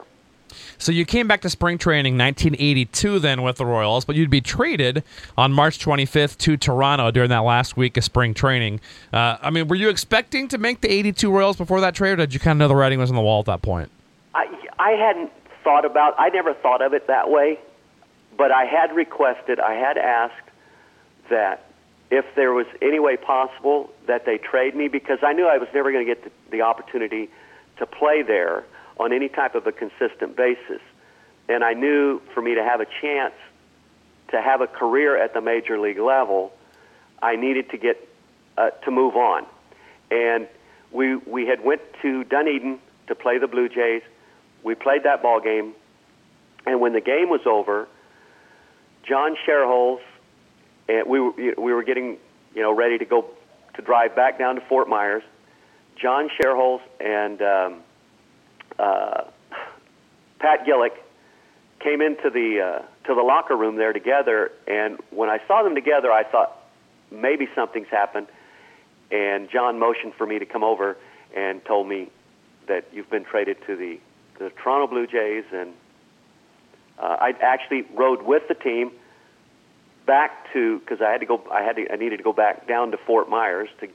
[0.77, 4.41] So you came back to spring training 1982 then with the Royals, but you'd be
[4.41, 5.03] traded
[5.37, 8.79] on March 25th to Toronto during that last week of spring training.
[9.13, 12.17] Uh, I mean, were you expecting to make the 82 Royals before that trade, or
[12.17, 13.89] did you kind of know the writing was on the wall at that point?
[14.33, 14.45] I,
[14.79, 15.31] I hadn't
[15.63, 16.15] thought about.
[16.17, 17.59] I never thought of it that way,
[18.37, 19.59] but I had requested.
[19.59, 20.33] I had asked
[21.29, 21.65] that
[22.11, 25.67] if there was any way possible that they trade me because I knew I was
[25.73, 27.29] never going to get the, the opportunity
[27.77, 28.63] to play there
[28.97, 30.81] on any type of a consistent basis.
[31.47, 33.34] And I knew for me to have a chance
[34.29, 36.51] to have a career at the major league level,
[37.21, 38.08] I needed to get
[38.58, 39.45] uh, to move on.
[40.10, 40.47] And
[40.91, 44.01] we we had went to Dunedin to play the Blue Jays.
[44.63, 45.73] We played that ball game,
[46.65, 47.88] and when the game was over,
[49.03, 50.01] John Schuerholz
[50.88, 52.17] and we were, we were getting
[52.53, 53.25] you know ready to go
[53.75, 55.23] to drive back down to Fort Myers.
[55.95, 57.81] John Schuerholz and um,
[58.79, 59.23] uh,
[60.39, 60.97] Pat Gillick
[61.79, 65.75] came into the uh, to the locker room there together, and when I saw them
[65.75, 66.57] together, I thought
[67.11, 68.27] maybe something's happened.
[69.11, 70.97] And John motioned for me to come over
[71.35, 72.09] and told me
[72.67, 73.99] that you've been traded to the
[74.39, 75.73] the Toronto Blue Jays, and
[76.99, 78.91] uh, I actually rode with the team
[80.05, 81.41] back to because I had to go.
[81.51, 81.91] I had to.
[81.91, 83.88] I needed to go back down to Fort Myers to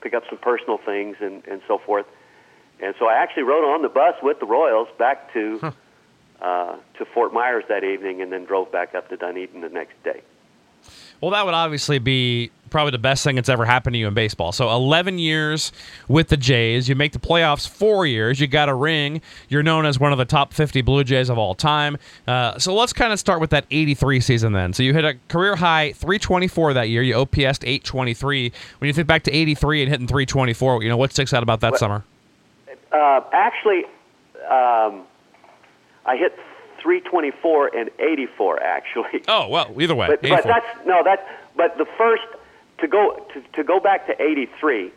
[0.00, 2.06] pick up some personal things and and so forth.
[2.80, 5.70] And so I actually rode on the bus with the Royals back to huh.
[6.42, 10.02] uh, to Fort Myers that evening, and then drove back up to Dunedin the next
[10.02, 10.22] day.
[11.20, 14.14] Well, that would obviously be probably the best thing that's ever happened to you in
[14.14, 14.52] baseball.
[14.52, 15.72] So 11 years
[16.08, 16.88] with the Jays.
[16.88, 18.40] You make the playoffs four years.
[18.40, 19.22] You got a ring.
[19.48, 21.96] You're known as one of the top 50 Blue Jays of all time.
[22.26, 24.72] Uh, so let's kind of start with that 83 season then.
[24.72, 27.02] So you hit a career high 324 that year.
[27.02, 28.52] You OPSed 823.
[28.78, 31.60] When you think back to 83 and hitting 324, you know, what sticks out about
[31.60, 32.04] that summer?
[32.94, 33.84] Uh, actually,
[34.48, 35.02] um,
[36.06, 36.38] I hit
[36.80, 39.22] 324 and 84 actually.
[39.28, 40.06] Oh well, either way.
[40.06, 41.22] But, but that's no, that's
[41.56, 42.22] but the first
[42.78, 44.92] to go to, to go back to 83.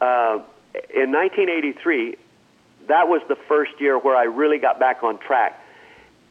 [0.00, 0.40] Uh,
[0.94, 2.16] in 1983,
[2.88, 5.58] that was the first year where I really got back on track.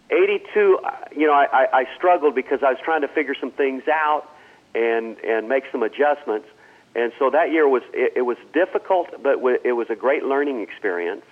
[0.09, 3.83] 82, uh, you know, I, I struggled because I was trying to figure some things
[3.87, 4.27] out
[4.73, 6.47] and and make some adjustments.
[6.95, 10.61] And so that year was it, it was difficult, but it was a great learning
[10.61, 11.25] experience.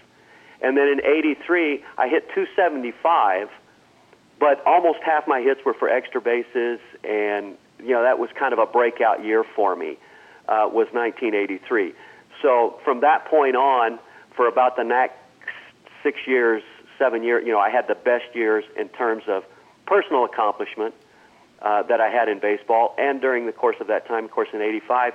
[0.61, 3.49] And then in '83, I hit 275,
[4.39, 8.53] but almost half my hits were for extra bases, and you know that was kind
[8.53, 9.97] of a breakout year for me.
[10.47, 11.93] Uh, was 1983.
[12.41, 13.99] So from that point on,
[14.35, 15.13] for about the next
[16.01, 16.63] six years,
[16.97, 19.43] seven years, you know, I had the best years in terms of
[19.85, 20.95] personal accomplishment
[21.61, 22.95] uh, that I had in baseball.
[22.97, 25.13] And during the course of that time, of course, in '85,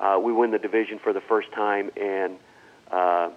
[0.00, 2.36] uh, we win the division for the first time, and
[2.90, 3.30] uh,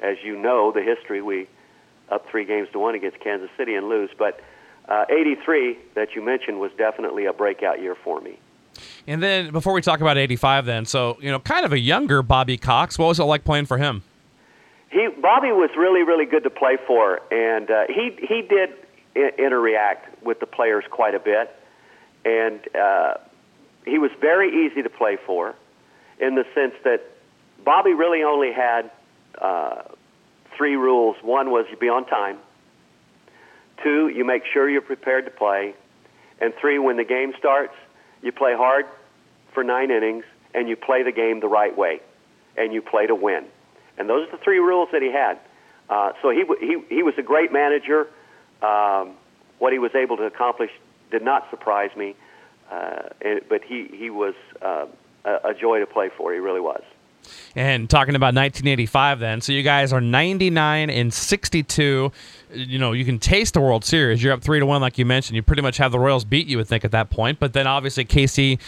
[0.00, 1.48] as you know, the history we
[2.10, 4.10] up three games to one against Kansas City and lose.
[4.16, 4.40] But
[4.88, 8.38] uh, 83 that you mentioned was definitely a breakout year for me.
[9.06, 12.22] And then before we talk about 85, then so you know, kind of a younger
[12.22, 12.98] Bobby Cox.
[12.98, 14.02] What was it like playing for him?
[14.90, 18.70] He Bobby was really really good to play for, and uh, he he did
[19.38, 21.54] interact with the players quite a bit,
[22.24, 23.14] and uh,
[23.84, 25.54] he was very easy to play for
[26.22, 27.02] in the sense that
[27.64, 28.90] Bobby really only had
[29.38, 29.82] uh,
[30.56, 31.16] three rules.
[31.20, 32.38] One was you be on time.
[33.82, 35.74] Two, you make sure you're prepared to play.
[36.40, 37.74] And three, when the game starts,
[38.22, 38.86] you play hard
[39.52, 42.00] for nine innings and you play the game the right way
[42.56, 43.44] and you play to win.
[43.98, 45.38] And those are the three rules that he had.
[45.90, 48.08] Uh, so he, he, he was a great manager.
[48.62, 49.14] Um,
[49.58, 50.70] what he was able to accomplish
[51.10, 52.14] did not surprise me,
[52.70, 53.08] uh,
[53.48, 54.86] but he, he was uh,
[55.24, 56.32] a, a joy to play for.
[56.32, 56.82] He really was.
[57.54, 62.12] And talking about 1985, then, so you guys are 99 and 62.
[62.52, 64.22] You know, you can taste the World Series.
[64.22, 65.36] You're up three to one, like you mentioned.
[65.36, 66.46] You pretty much have the Royals beat.
[66.46, 68.58] You would think at that point, but then obviously KC,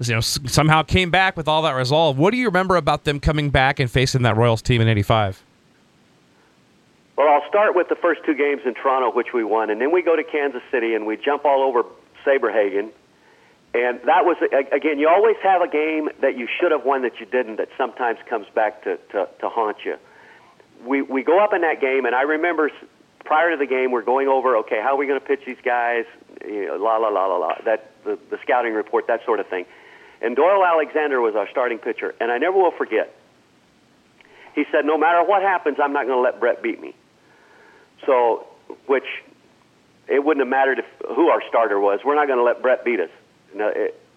[0.00, 2.18] you know, somehow came back with all that resolve.
[2.18, 5.42] What do you remember about them coming back and facing that Royals team in '85?
[7.16, 9.92] Well, I'll start with the first two games in Toronto, which we won, and then
[9.92, 11.84] we go to Kansas City and we jump all over
[12.26, 12.90] Saberhagen.
[13.74, 14.36] And that was
[14.70, 15.00] again.
[15.00, 17.56] You always have a game that you should have won that you didn't.
[17.56, 19.96] That sometimes comes back to, to, to haunt you.
[20.86, 22.70] We we go up in that game, and I remember
[23.24, 24.58] prior to the game, we're going over.
[24.58, 26.04] Okay, how are we going to pitch these guys?
[26.46, 27.54] You know, la la la la la.
[27.64, 29.66] That the, the scouting report, that sort of thing.
[30.22, 33.12] And Doyle Alexander was our starting pitcher, and I never will forget.
[34.54, 36.94] He said, "No matter what happens, I'm not going to let Brett beat me."
[38.06, 38.46] So,
[38.86, 39.04] which
[40.06, 42.00] it wouldn't have mattered if who our starter was.
[42.04, 43.10] We're not going to let Brett beat us.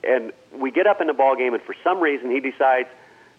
[0.03, 2.89] And we get up in the ball game, and for some reason, he decides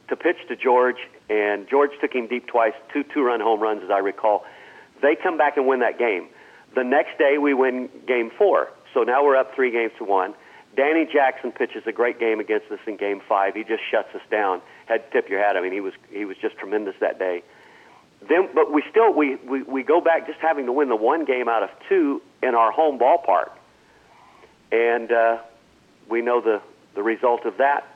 [0.09, 3.91] to pitch to George, and George took him deep twice, two two-run home runs, as
[3.91, 4.45] I recall.
[5.03, 6.29] They come back and win that game.
[6.75, 8.69] The next day, we win Game Four.
[8.95, 10.35] So now we're up three games to one.
[10.77, 13.55] Danny Jackson pitches a great game against us in Game Five.
[13.55, 14.61] He just shuts us down.
[14.87, 15.57] Had to tip your hat.
[15.57, 17.43] I mean, he was he was just tremendous that day.
[18.29, 21.25] Then, but we still we, we we go back just having to win the one
[21.25, 23.51] game out of two in our home ballpark,
[24.73, 25.39] and uh,
[26.09, 26.61] we know the
[26.95, 27.87] the result of that.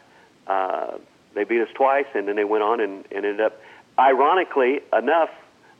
[0.46, 0.98] Uh,
[1.34, 3.60] they beat us twice, and then they went on and, and ended up.
[3.98, 5.30] Ironically enough,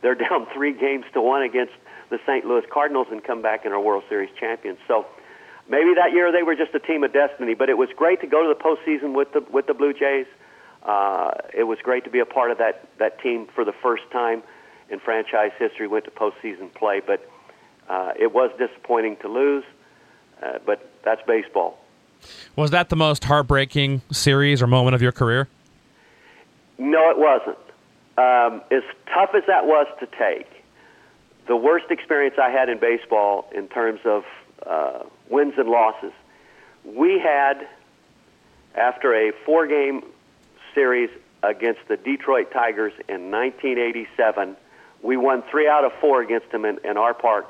[0.01, 1.73] they're down three games to one against
[2.11, 2.45] the St.
[2.45, 4.79] Louis Cardinals and come back and are World Series champions.
[4.87, 5.07] So
[5.68, 7.55] maybe that year they were just a team of destiny.
[7.55, 10.27] But it was great to go to the postseason with the with the Blue Jays.
[10.83, 14.05] Uh, it was great to be a part of that that team for the first
[14.11, 14.42] time
[14.90, 15.87] in franchise history.
[15.87, 17.29] Went to postseason play, but
[17.88, 19.64] uh, it was disappointing to lose.
[20.42, 21.79] Uh, but that's baseball.
[22.57, 25.49] Was that the most heartbreaking series or moment of your career?
[26.79, 27.59] No, it wasn't.
[28.19, 28.83] Um, as
[29.13, 30.49] tough as that was to take,
[31.47, 34.25] the worst experience I had in baseball in terms of
[34.67, 36.13] uh, wins and losses,
[36.85, 37.67] we had
[38.75, 40.03] after a four-game
[40.75, 41.11] series
[41.43, 44.57] against the Detroit Tigers in 1987.
[45.03, 47.47] We won three out of four against them in, in our park.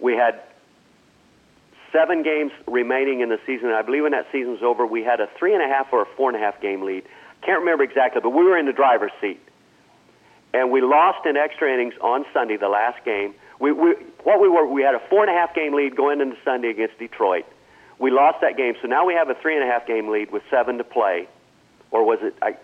[0.00, 0.40] We had
[1.94, 3.70] seven games remaining in the season.
[3.70, 6.02] I believe when that season was over, we had a three and a half or
[6.02, 7.04] a four and a half game lead.
[7.42, 9.40] Can't remember exactly, but we were in the driver's seat.
[10.52, 13.34] And we lost in extra innings on Sunday, the last game.
[13.58, 16.20] We, we, what we were, we had a four and a half game lead going
[16.20, 17.44] into Sunday against Detroit.
[17.98, 20.32] We lost that game, so now we have a three and a half game lead
[20.32, 21.28] with seven to play
[21.94, 22.56] or was it I,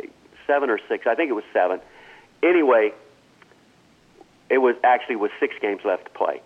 [0.46, 1.06] seven or six?
[1.06, 1.80] I think it was seven.
[2.42, 2.92] Anyway,
[4.50, 6.42] it was actually with six games left to play.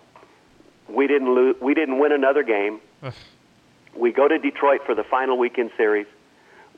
[0.88, 1.56] We didn't lose.
[1.60, 2.80] We didn't win another game.
[3.96, 6.06] we go to Detroit for the final weekend series.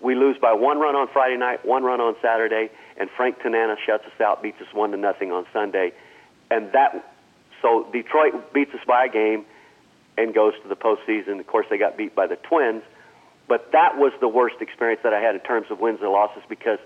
[0.01, 3.77] We lose by one run on Friday night, one run on Saturday, and Frank Tanana
[3.85, 5.93] shuts us out, beats us one to nothing on Sunday,
[6.51, 7.13] and that.
[7.63, 9.47] So Detroit beats us by a game
[10.19, 11.41] and goes to the postseason.
[11.41, 12.83] Of course, they got beat by the Twins
[13.49, 16.43] but that was the worst experience that I had in terms of wins and losses
[16.49, 16.79] because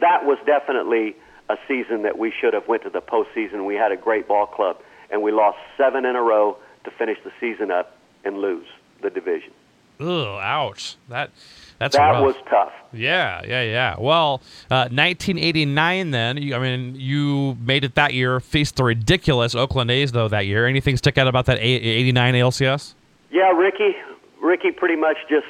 [0.00, 1.16] that was definitely
[1.48, 3.66] a season that we should have went to the postseason.
[3.66, 4.78] We had a great ball club,
[5.12, 8.66] and we lost seven in a row to finish the season up and lose
[9.02, 9.52] the division.
[10.00, 10.96] Ugh, ouch.
[11.08, 11.30] That
[11.78, 12.22] that's that rough.
[12.24, 12.72] was tough.
[12.92, 13.96] Yeah, yeah, yeah.
[13.98, 16.10] Well, uh, 1989.
[16.10, 18.40] Then you, I mean, you made it that year.
[18.40, 20.66] Faced the ridiculous Oakland A's though that year.
[20.66, 22.94] Anything stick out about that 89 ALCS?
[23.30, 23.94] Yeah, Rickey.
[24.40, 25.46] Rickey pretty much just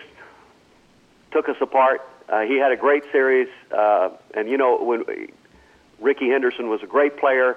[1.30, 2.02] took us apart.
[2.28, 5.04] Uh, he had a great series, uh, and you know when
[6.00, 7.56] Rickey Henderson was a great player,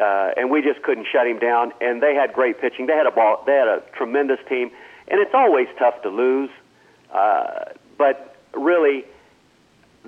[0.00, 1.72] uh, and we just couldn't shut him down.
[1.80, 2.86] And they had great pitching.
[2.86, 3.42] They had a ball.
[3.46, 4.70] They had a tremendous team,
[5.08, 6.50] and it's always tough to lose.
[7.12, 9.04] Uh, but really,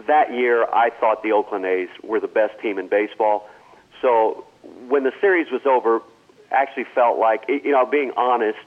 [0.07, 3.49] that year I thought the Oakland A's were the best team in baseball.
[4.03, 4.45] So
[4.89, 6.03] when the series was over,
[6.51, 8.59] actually felt like you know, being honest,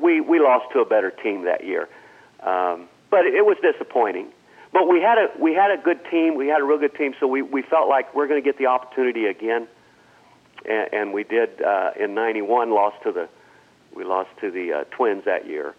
[0.00, 1.88] we we lost to a better team that year.
[2.40, 4.28] Um, but it, it was disappointing.
[4.72, 6.36] But we had a we had a good team.
[6.36, 7.14] We had a real good team.
[7.18, 9.66] So we we felt like we're going to get the opportunity again,
[10.68, 12.70] and, and we did uh, in '91.
[12.70, 13.28] Lost to the
[13.94, 15.74] we lost to the uh, Twins that year,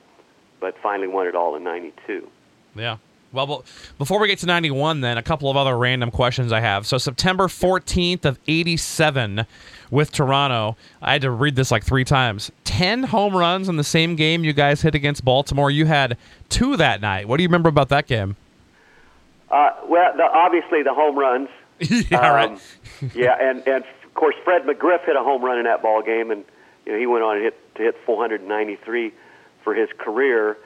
[0.59, 2.27] but finally won it all in '92.
[2.75, 2.97] Yeah.
[3.33, 3.63] Well,
[3.97, 6.85] before we get to 91, then, a couple of other random questions I have.
[6.85, 9.45] So, September 14th of 87
[9.89, 12.51] with Toronto, I had to read this like three times.
[12.65, 15.71] 10 home runs in the same game you guys hit against Baltimore.
[15.71, 16.17] You had
[16.49, 17.25] two that night.
[17.29, 18.35] What do you remember about that game?
[19.51, 21.49] Uh, well, the, obviously the home runs.
[21.79, 22.61] yeah, um, right.
[23.15, 26.31] yeah, and, and of course, Fred McGriff hit a home run in that ball game,
[26.31, 26.45] and
[26.85, 29.11] you know, he went on to hit, to hit 493
[29.63, 30.57] for his career.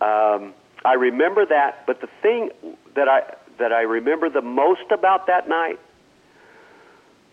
[0.00, 2.50] Um, I remember that, but the thing
[2.94, 5.78] that I that I remember the most about that night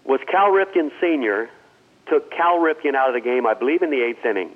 [0.06, 1.50] was Cal Ripken Sr.
[2.08, 4.56] took Cal Ripken out of the game, I believe, in the eighth inning.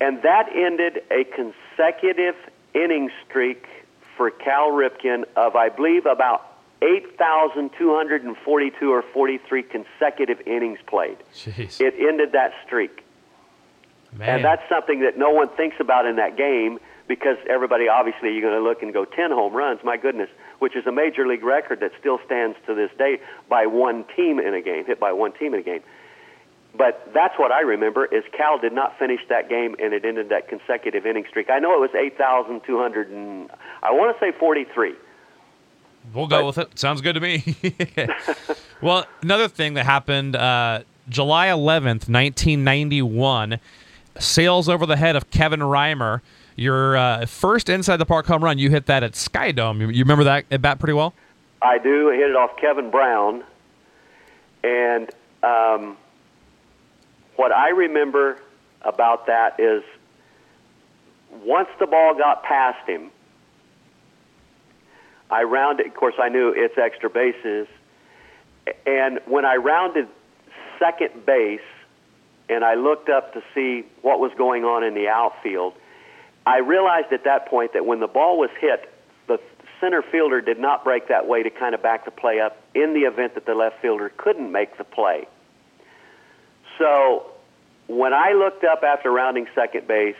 [0.00, 2.34] And that ended a consecutive
[2.74, 3.66] inning streak
[4.16, 6.46] for Cal Ripken of, I believe, about
[6.82, 11.18] 8,242 or 43 consecutive innings played.
[11.34, 11.80] Jeez.
[11.80, 13.04] It ended that streak.
[14.12, 14.28] Man.
[14.28, 18.42] And that's something that no one thinks about in that game because everybody, obviously, you're
[18.42, 21.42] going to look and go 10 home runs, my goodness, which is a major league
[21.42, 25.12] record that still stands to this day by one team in a game, hit by
[25.12, 25.82] one team in a game.
[26.76, 30.28] But that's what I remember is Cal did not finish that game and it ended
[30.30, 31.48] that consecutive inning streak.
[31.48, 33.50] I know it was 8,200 and
[33.82, 34.94] I want to say 43.
[36.12, 36.78] We'll go with it.
[36.78, 37.56] Sounds good to me.
[38.82, 43.58] well, another thing that happened uh, July 11th, 1991,
[44.18, 46.20] sails over the head of Kevin Reimer.
[46.56, 49.80] Your uh, first inside the park home run, you hit that at Skydome.
[49.80, 51.14] You, you remember that at bat pretty well?
[51.62, 52.10] I do.
[52.10, 53.42] I hit it off Kevin Brown.
[54.62, 55.10] And
[55.42, 55.96] um,
[57.36, 58.38] what I remember
[58.82, 59.82] about that is
[61.44, 63.10] once the ball got past him,
[65.30, 67.66] I rounded, of course, I knew it's extra bases.
[68.86, 70.08] And when I rounded
[70.78, 71.60] second base
[72.48, 75.74] and I looked up to see what was going on in the outfield,
[76.46, 78.92] I realized at that point that when the ball was hit,
[79.26, 79.40] the
[79.80, 82.92] center fielder did not break that way to kind of back the play up in
[82.92, 85.26] the event that the left fielder couldn't make the play.
[86.78, 87.26] So
[87.86, 90.16] when I looked up after rounding second base,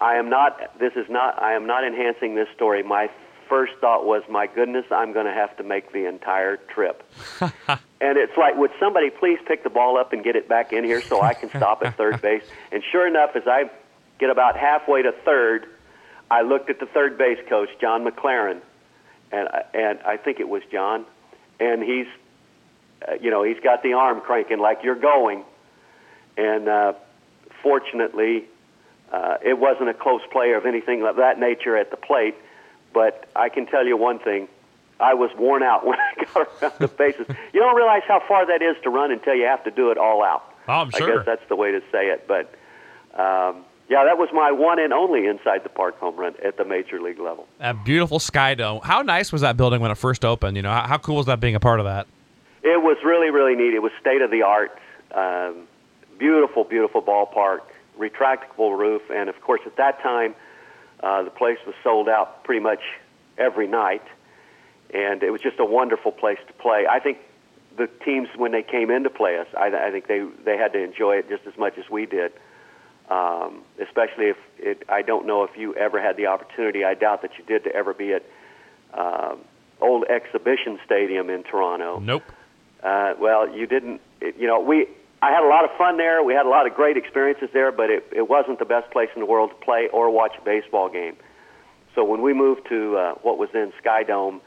[0.00, 0.78] I am not.
[0.78, 1.40] This is not.
[1.40, 2.82] I am not enhancing this story.
[2.82, 3.10] My
[3.48, 7.02] first thought was, my goodness, I'm going to have to make the entire trip.
[7.40, 10.84] and it's like, would somebody please pick the ball up and get it back in
[10.84, 12.44] here so I can stop at third base?
[12.72, 13.70] And sure enough, as I
[14.18, 15.66] get about halfway to third,
[16.30, 18.62] I looked at the third base coach, John McLaren,
[19.30, 21.04] and and I think it was John,
[21.60, 22.06] and he's,
[23.06, 25.44] uh, you know, he's got the arm cranking like you're going,
[26.36, 26.92] and uh,
[27.62, 28.44] fortunately,
[29.12, 32.34] uh, it wasn't a close play of anything of that nature at the plate.
[32.92, 34.48] But I can tell you one thing.
[35.00, 37.26] I was worn out when I got around the bases.
[37.52, 39.98] You don't realize how far that is to run until you have to do it
[39.98, 40.44] all out.
[40.68, 41.12] Oh, I'm sure.
[41.12, 42.28] I guess that's the way to say it.
[42.28, 42.54] But
[43.18, 46.64] um, yeah, that was my one and only inside the park home run at the
[46.64, 47.46] major league level.
[47.60, 48.82] A beautiful Skydome.
[48.82, 50.56] How nice was that building when it first opened?
[50.56, 52.06] You know, how, how cool was that being a part of that?
[52.62, 53.74] It was really, really neat.
[53.74, 54.78] It was state of the art.
[55.12, 55.66] Um,
[56.22, 57.62] beautiful, beautiful ballpark,
[57.98, 60.36] retractable roof, and of course, at that time,
[61.02, 62.78] uh, the place was sold out pretty much
[63.36, 64.04] every night,
[64.94, 66.86] and it was just a wonderful place to play.
[66.88, 67.18] I think
[67.76, 70.72] the teams, when they came in to play us, I, I think they they had
[70.74, 72.30] to enjoy it just as much as we did.
[73.10, 76.84] Um, especially if it, I don't know if you ever had the opportunity.
[76.84, 78.22] I doubt that you did to ever be at
[78.94, 79.40] um,
[79.80, 81.98] old exhibition stadium in Toronto.
[81.98, 82.22] Nope.
[82.80, 84.00] Uh, well, you didn't.
[84.20, 84.86] It, you know, we.
[85.22, 86.22] I had a lot of fun there.
[86.24, 89.08] We had a lot of great experiences there, but it, it wasn't the best place
[89.14, 91.16] in the world to play or watch a baseball game.
[91.94, 94.40] So when we moved to uh, what was then Skydome,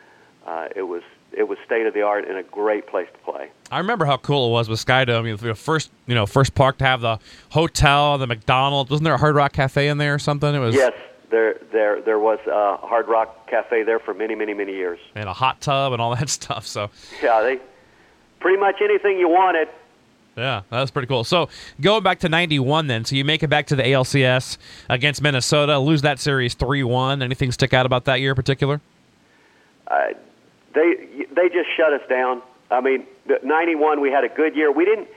[0.45, 1.01] uh, it was
[1.31, 3.49] it was state of the art and a great place to play.
[3.71, 5.25] I remember how cool it was with Skydome.
[5.25, 7.19] You know, the first, you know, first park to have the
[7.49, 8.89] hotel, the McDonald's.
[8.91, 10.53] Wasn't there a Hard Rock Cafe in there or something?
[10.53, 10.93] It was Yes,
[11.29, 14.99] there there there was a Hard Rock Cafe there for many many many years.
[15.15, 16.65] and a hot tub and all that stuff.
[16.67, 16.89] So
[17.23, 17.59] Yeah, they
[18.39, 19.69] pretty much anything you wanted.
[20.35, 21.23] Yeah, that's pretty cool.
[21.23, 24.57] So going back to '91, then, so you make it back to the ALCS
[24.89, 27.21] against Minnesota, lose that series three-one.
[27.21, 28.81] Anything stick out about that year in particular?
[29.87, 30.07] Uh,
[30.73, 32.41] they they just shut us down.
[32.71, 33.05] I mean,
[33.43, 34.71] 91 we had a good year.
[34.71, 35.07] We didn't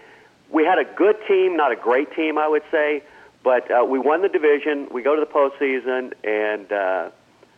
[0.50, 3.02] we had a good team, not a great team, I would say,
[3.42, 4.88] but uh, we won the division.
[4.90, 7.10] We go to the postseason, and uh,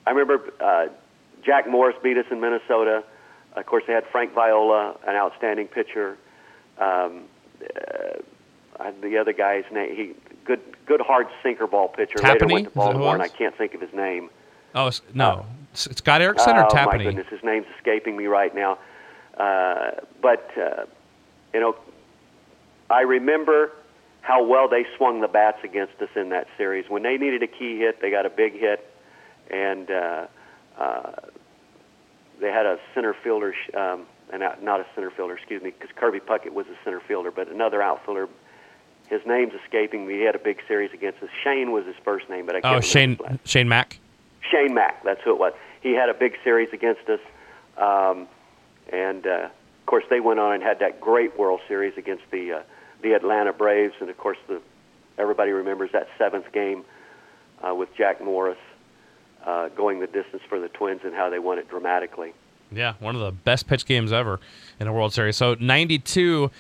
[0.07, 0.89] I remember uh,
[1.43, 3.05] Jack Morris beat us in Minnesota.
[3.55, 6.17] Of course, they had Frank Viola, an outstanding pitcher.
[6.79, 7.25] Um,
[7.63, 12.19] uh, the other guy's name, he good good hard sinker ball pitcher.
[12.35, 14.31] Later went to Is that who it Baltimore, and I can't think of his name.
[14.75, 18.79] Oh no, S- Scott Erickson or oh my goodness, his name's escaping me right now.
[19.37, 19.93] Uh,
[20.23, 20.85] but uh,
[21.55, 21.77] you know,
[22.89, 23.73] I remember
[24.23, 26.89] how well they swung the bats against us in that series.
[26.89, 28.87] When they needed a key hit, they got a big hit,
[29.51, 30.27] and uh,
[30.79, 31.13] uh,
[32.41, 35.71] they had a center fielder, sh- um, and not not a center fielder, excuse me,
[35.71, 38.29] because Kirby Puckett was a center fielder, but another outfielder.
[39.09, 40.15] His name's escaping me.
[40.15, 41.29] He had a big series against us.
[41.43, 43.99] Shane was his first name, but I can't oh, Shane Shane Mack.
[44.51, 45.53] Shane Mack, that's who it was.
[45.81, 47.21] He had a big series against us,
[47.77, 48.29] um,
[48.93, 52.53] and uh, of course they went on and had that great World Series against the
[52.53, 52.63] uh,
[53.03, 54.61] the Atlanta Braves, and of course the
[55.19, 56.85] everybody remembers that seventh game
[57.67, 58.59] uh, with Jack Morris
[59.45, 62.33] uh, going the distance for the Twins and how they won it dramatically.
[62.73, 64.41] Yeah, one of the best pitch games ever
[64.79, 65.37] in a World Series.
[65.37, 66.51] So 92,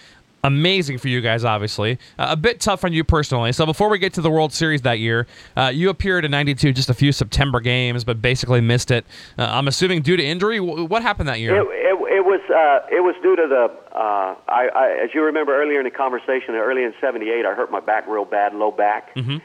[0.43, 1.99] amazing for you guys, obviously.
[2.19, 3.53] Uh, a bit tough on you personally.
[3.53, 6.73] So before we get to the World Series that year, uh, you appeared in '92
[6.73, 9.05] just a few September games, but basically missed it.
[9.39, 10.59] Uh, I'm assuming due to injury.
[10.59, 11.57] W- what happened that year?
[11.57, 15.23] It, it, it was uh, it was due to the uh, I, I, as you
[15.23, 18.71] remember earlier in the conversation, early in '78, I hurt my back real bad, low
[18.71, 19.39] back, mm-hmm.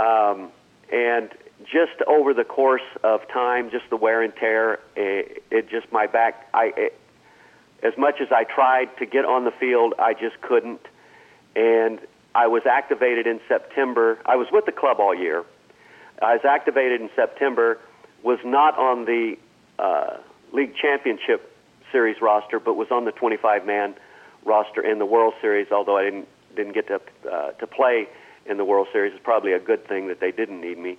[0.00, 0.50] um,
[0.92, 1.30] and
[1.70, 6.06] just over the course of time, just the wear and tear, it, it just my
[6.06, 6.48] back.
[6.54, 7.00] I it,
[7.82, 10.80] as much as I tried to get on the field, I just couldn't.
[11.54, 12.00] And
[12.34, 14.18] I was activated in September.
[14.26, 15.44] I was with the club all year.
[16.22, 17.78] I was activated in September.
[18.22, 19.36] Was not on the
[19.78, 20.18] uh,
[20.52, 21.52] league championship
[21.92, 23.94] series roster, but was on the 25-man
[24.44, 25.68] roster in the World Series.
[25.70, 27.00] Although I didn't didn't get to
[27.30, 28.08] uh, to play
[28.46, 30.98] in the World Series, it's probably a good thing that they didn't need me.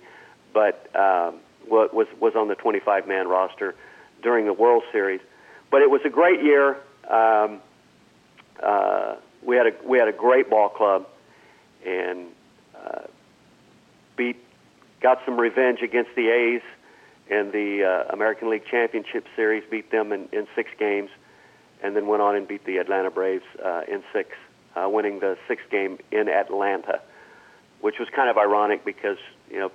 [0.52, 3.74] But um, was was on the 25-man roster
[4.22, 5.20] during the World Series.
[5.70, 6.76] But it was a great year.
[7.08, 7.60] Um,
[8.62, 11.06] uh, we had a we had a great ball club,
[11.86, 12.26] and
[12.76, 13.02] uh,
[14.16, 14.36] beat
[15.00, 16.62] got some revenge against the A's
[17.30, 19.62] in the uh, American League Championship Series.
[19.70, 21.10] Beat them in, in six games,
[21.82, 24.30] and then went on and beat the Atlanta Braves uh, in six,
[24.74, 27.00] uh, winning the sixth game in Atlanta,
[27.80, 29.18] which was kind of ironic because
[29.50, 29.70] you know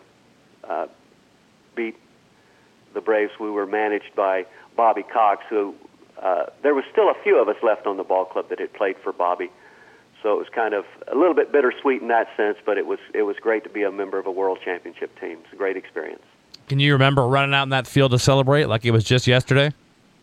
[0.68, 0.88] uh,
[1.76, 1.96] beat
[2.94, 3.32] the Braves.
[3.40, 4.46] We were managed by
[4.76, 5.76] Bobby Cox, who
[6.22, 8.74] uh, there was still a few of us left on the ball club that had
[8.74, 9.50] played for Bobby.
[10.22, 13.00] So it was kind of a little bit bittersweet in that sense, but it was
[13.14, 15.40] it was great to be a member of a world championship team.
[15.44, 16.22] It's a great experience.
[16.70, 19.74] Can you remember running out in that field to celebrate like it was just yesterday?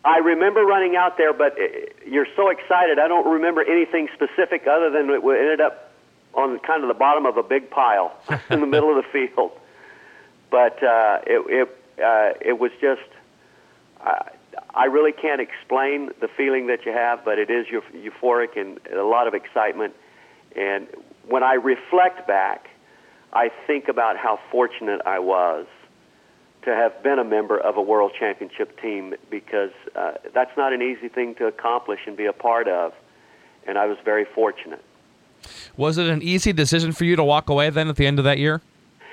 [0.03, 1.65] I remember running out there, but uh,
[2.07, 2.97] you're so excited.
[2.97, 5.91] I don't remember anything specific other than it ended up
[6.33, 8.11] on kind of the bottom of a big pile
[8.49, 9.51] in the middle of the field.
[10.51, 13.01] But uh, it it uh, it was just.
[14.05, 14.23] Uh,
[14.73, 19.03] I really can't explain the feeling that you have, but it is euphoric and a
[19.03, 19.93] lot of excitement.
[20.55, 20.87] And
[21.27, 22.69] when I reflect back,
[23.33, 25.67] I think about how fortunate I was
[26.63, 30.81] to have been a member of a world championship team because uh, that's not an
[30.81, 32.93] easy thing to accomplish and be a part of.
[33.65, 34.83] And I was very fortunate.
[35.75, 38.25] Was it an easy decision for you to walk away then at the end of
[38.25, 38.61] that year?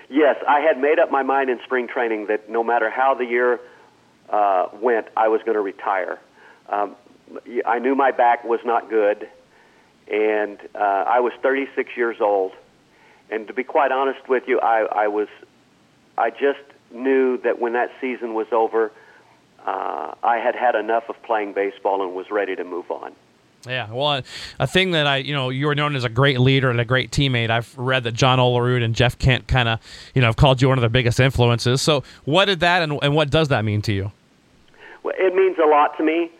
[0.08, 3.24] Yes, I had made up my mind in spring training that no matter how the
[3.24, 3.60] year
[4.30, 6.18] uh, went, I was going to retire.
[6.68, 6.96] Um,
[7.66, 9.28] I knew my back was not good,
[10.10, 12.52] and uh, I was 36 years old.
[13.30, 15.28] And to be quite honest with you, I, I was,
[16.16, 18.90] I just knew that when that season was over,
[19.66, 23.12] uh, I had had enough of playing baseball and was ready to move on.
[23.66, 24.22] Yeah, well,
[24.60, 26.84] a thing that I, you know, you were known as a great leader and a
[26.84, 27.50] great teammate.
[27.50, 29.80] I've read that John Olerud and Jeff Kent kind of,
[30.14, 31.82] you know, have called you one of their biggest influences.
[31.82, 34.12] So, what did that and, and what does that mean to you?
[35.02, 36.30] Well, it means a lot to me.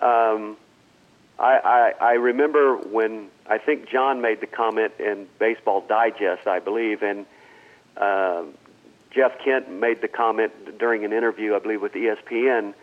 [0.00, 0.56] Um,
[1.38, 6.58] I, I, I remember when I think John made the comment in Baseball Digest, I
[6.58, 7.24] believe, and
[7.96, 8.44] uh,
[9.12, 12.74] Jeff Kent made the comment during an interview, I believe, with ESPN.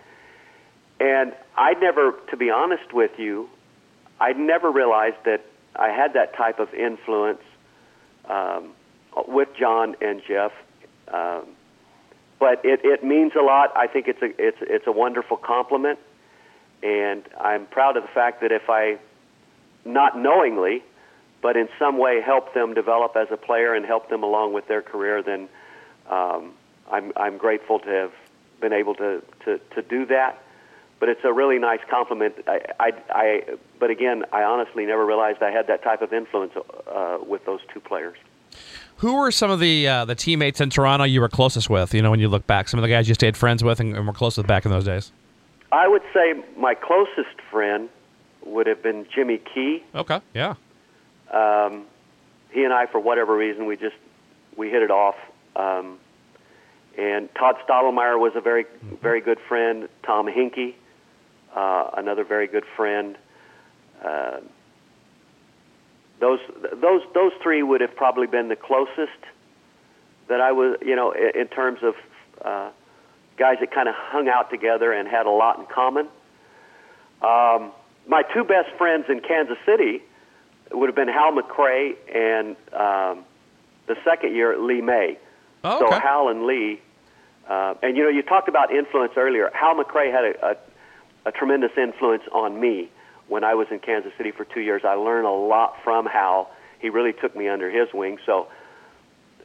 [1.00, 3.50] And I never, to be honest with you,
[4.22, 5.43] I never realized that
[5.76, 7.41] I had that type of influence
[8.30, 8.74] um,
[9.28, 10.51] with John and Jeff.
[11.07, 11.47] Um,
[12.39, 13.72] but it, it means a lot.
[13.76, 15.99] I think it's a it's it's a wonderful compliment,
[16.84, 18.99] and I'm proud of the fact that if I,
[19.86, 20.84] not knowingly,
[21.41, 24.67] but in some way help them develop as a player and help them along with
[24.67, 25.49] their career, then
[26.09, 26.53] um,
[26.91, 28.13] I'm I'm grateful to have
[28.59, 30.43] been able to to to do that.
[31.02, 32.36] But it's a really nice compliment.
[32.47, 33.43] I, I, I
[33.80, 37.60] but again, I honestly never realized I had that type of influence uh, with those
[37.74, 38.18] two players.
[38.97, 41.93] Who were some of the uh, the teammates in Toronto you were closest with?
[41.95, 43.97] You know, when you look back, some of the guys you stayed friends with and,
[43.97, 45.12] and were close with back in those days.
[45.72, 47.89] I would say my closest friend
[48.45, 49.84] would have been Jimmy Key.
[49.95, 50.54] Okay, yeah.
[51.32, 51.86] Um,
[52.52, 53.95] he and I, for whatever reason, we just
[54.56, 55.16] we hit it off.
[55.56, 55.97] Um,
[56.95, 58.66] and Todd Stottlemyre was a very
[59.02, 59.89] very good friend.
[60.04, 60.76] Tom Henke,
[61.56, 63.18] uh, another very good friend.
[64.04, 64.39] Uh,
[66.20, 66.39] those
[66.74, 69.20] those those three would have probably been the closest
[70.28, 71.95] that I was, you know, in, in terms of
[72.43, 72.70] uh,
[73.38, 76.08] guys that kind of hung out together and had a lot in common.
[77.22, 77.72] Um,
[78.08, 80.02] my two best friends in Kansas City
[80.72, 83.26] would have been Hal McRae and um,
[83.88, 85.18] the second year Lee May.
[85.64, 85.95] Oh, okay.
[85.95, 86.82] So Hal and Lee,
[87.47, 89.52] uh, and you know, you talked about influence earlier.
[89.54, 90.58] Hal McRae had a, a,
[91.26, 92.89] a tremendous influence on me
[93.28, 94.84] when I was in Kansas City for two years.
[94.86, 96.51] I learned a lot from Hal.
[96.80, 98.17] He really took me under his wing.
[98.26, 98.47] So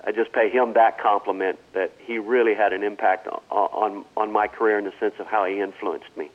[0.04, 4.32] I just pay him that compliment that he really had an impact on, on, on
[4.32, 6.30] my career in the sense of how he influenced me.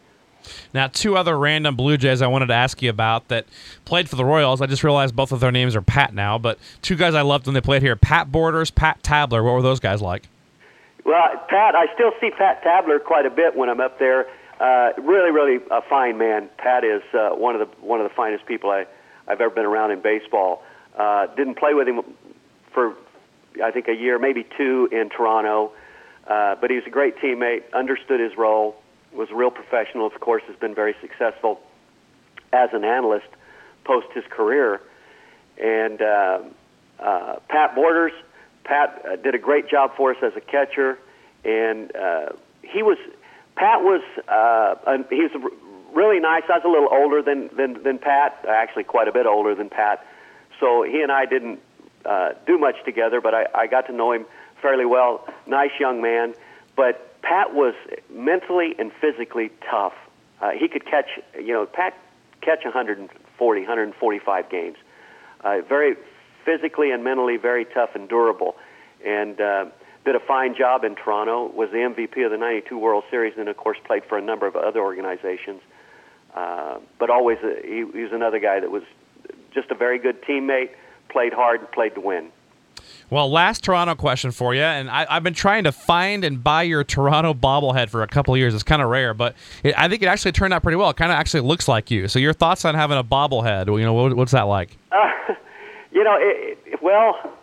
[0.73, 3.45] Now, two other random Blue Jays I wanted to ask you about that
[3.85, 4.61] played for the Royals.
[4.61, 7.45] I just realized both of their names are Pat now, but two guys I loved
[7.45, 9.43] when they played here Pat Borders, Pat Tabler.
[9.43, 10.27] What were those guys like?
[11.05, 14.27] Well, Pat, I still see Pat Tabler quite a bit when I'm up there.
[14.61, 16.47] Uh, really, really a fine man.
[16.59, 18.85] Pat is uh, one of the one of the finest people I,
[19.27, 20.61] I've ever been around in baseball.
[20.95, 22.01] Uh, didn't play with him
[22.71, 22.95] for
[23.63, 25.71] I think a year, maybe two in Toronto,
[26.27, 27.63] uh, but he was a great teammate.
[27.73, 28.75] Understood his role.
[29.13, 30.05] Was a real professional.
[30.05, 31.59] Of course, has been very successful
[32.53, 33.27] as an analyst
[33.83, 34.79] post his career.
[35.57, 36.39] And uh,
[36.99, 38.13] uh, Pat Borders,
[38.63, 40.99] Pat uh, did a great job for us as a catcher,
[41.43, 42.29] and uh,
[42.61, 42.99] he was
[43.55, 44.75] Pat was uh,
[45.09, 45.51] he was
[45.93, 46.43] really nice.
[46.49, 49.69] I was a little older than than than Pat, actually quite a bit older than
[49.69, 50.05] Pat.
[50.59, 51.59] So he and I didn't
[52.05, 54.25] uh, do much together, but I, I got to know him
[54.61, 55.27] fairly well.
[55.47, 56.33] Nice young man,
[56.75, 57.73] but Pat was
[58.09, 59.93] mentally and physically tough.
[60.41, 61.97] Uh, he could catch, you know, Pat
[62.41, 64.77] catch 140, 145 games.
[65.43, 65.95] Uh, very
[66.45, 68.55] physically and mentally very tough and durable,
[69.05, 69.65] and uh,
[70.05, 71.51] did a fine job in Toronto.
[71.51, 74.47] Was the MVP of the '92 World Series, and of course played for a number
[74.47, 75.61] of other organizations.
[76.33, 78.83] Uh, but always, a, he, he was another guy that was
[79.53, 80.69] just a very good teammate.
[81.09, 82.31] Played hard and played to win.
[83.09, 86.63] Well, last Toronto question for you, and I, have been trying to find and buy
[86.63, 88.53] your Toronto bobblehead for a couple of years.
[88.53, 90.89] It's kind of rare, but it, I think it actually turned out pretty well.
[90.89, 92.07] It kind of actually looks like you.
[92.07, 93.67] So, your thoughts on having a bobblehead?
[93.67, 94.77] You know, what, what's that like?
[94.93, 95.33] Uh,
[95.91, 97.37] you know, it, it, well,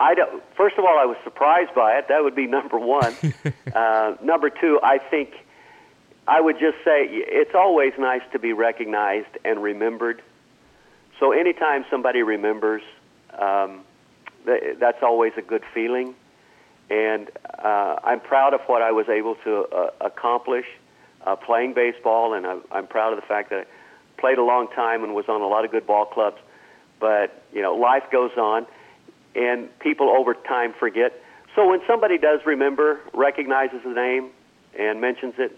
[0.00, 2.08] I don't, first of all, I was surprised by it.
[2.08, 3.14] That would be number one.
[3.74, 5.34] uh, number two, I think
[6.26, 10.22] I would just say it's always nice to be recognized and remembered.
[11.18, 12.82] So, anytime somebody remembers.
[13.38, 13.84] Um,
[14.44, 16.14] that's always a good feeling.
[16.88, 20.66] And uh, I'm proud of what I was able to uh, accomplish
[21.24, 24.68] uh, playing baseball, and I'm, I'm proud of the fact that I played a long
[24.68, 26.38] time and was on a lot of good ball clubs.
[26.98, 28.66] But you know, life goes on,
[29.34, 31.12] and people over time forget.
[31.54, 34.30] So when somebody does remember, recognizes the name,
[34.78, 35.50] and mentions it,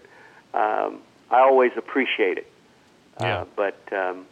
[0.53, 2.47] um, I always appreciate it.
[3.19, 3.41] Yeah.
[3.41, 4.25] Uh, but um,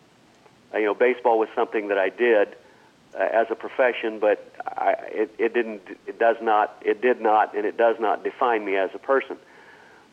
[0.73, 2.55] you know, baseball was something that I did
[3.13, 5.81] uh, as a profession, but I, it, it didn't.
[6.07, 6.81] It does not.
[6.83, 9.37] It did not, and it does not define me as a person.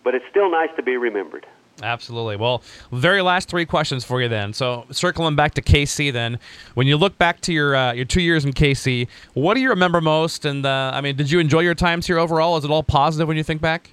[0.04, 1.46] But it's still nice to be remembered.
[1.82, 2.36] Absolutely.
[2.36, 2.62] Well,
[2.92, 4.52] very last three questions for you then.
[4.52, 6.38] So, circling back to KC, then,
[6.74, 9.70] when you look back to your uh, your two years in KC, what do you
[9.70, 10.44] remember most?
[10.44, 12.56] And uh, I mean, did you enjoy your times here overall?
[12.56, 13.92] Is it all positive when you think back?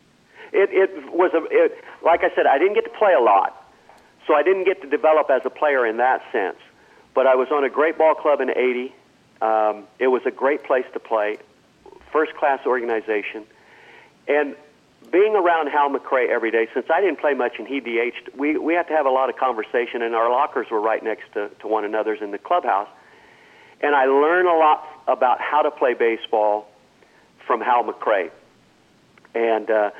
[0.51, 3.69] It it was a it, like I said, I didn't get to play a lot,
[4.25, 6.57] so I didn't get to develop as a player in that sense.
[7.13, 8.95] But I was on a great ball club in '80.
[9.41, 11.37] Um, it was a great place to play,
[12.11, 13.45] first class organization,
[14.27, 14.55] and
[15.11, 16.67] being around Hal McRae every day.
[16.73, 19.29] Since I didn't play much and he DH'd, we we had to have a lot
[19.29, 22.89] of conversation, and our lockers were right next to, to one another's in the clubhouse.
[23.81, 26.67] And I learned a lot about how to play baseball
[27.45, 28.31] from Hal McRae,
[29.33, 29.91] and uh,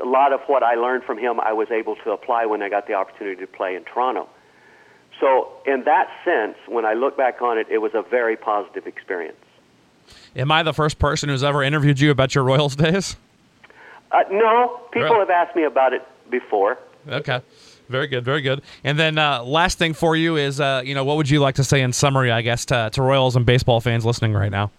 [0.00, 2.68] a lot of what I learned from him, I was able to apply when I
[2.68, 4.28] got the opportunity to play in Toronto.
[5.20, 8.86] So, in that sense, when I look back on it, it was a very positive
[8.86, 9.36] experience.
[10.34, 13.16] Am I the first person who's ever interviewed you about your Royals days?
[14.16, 15.18] Uh, no, people really?
[15.18, 16.78] have asked me about it before.
[17.06, 17.42] Okay.
[17.88, 18.62] Very good, very good.
[18.82, 21.56] And then uh, last thing for you is, uh, you know, what would you like
[21.56, 24.70] to say in summary, I guess, to, to Royals and baseball fans listening right now?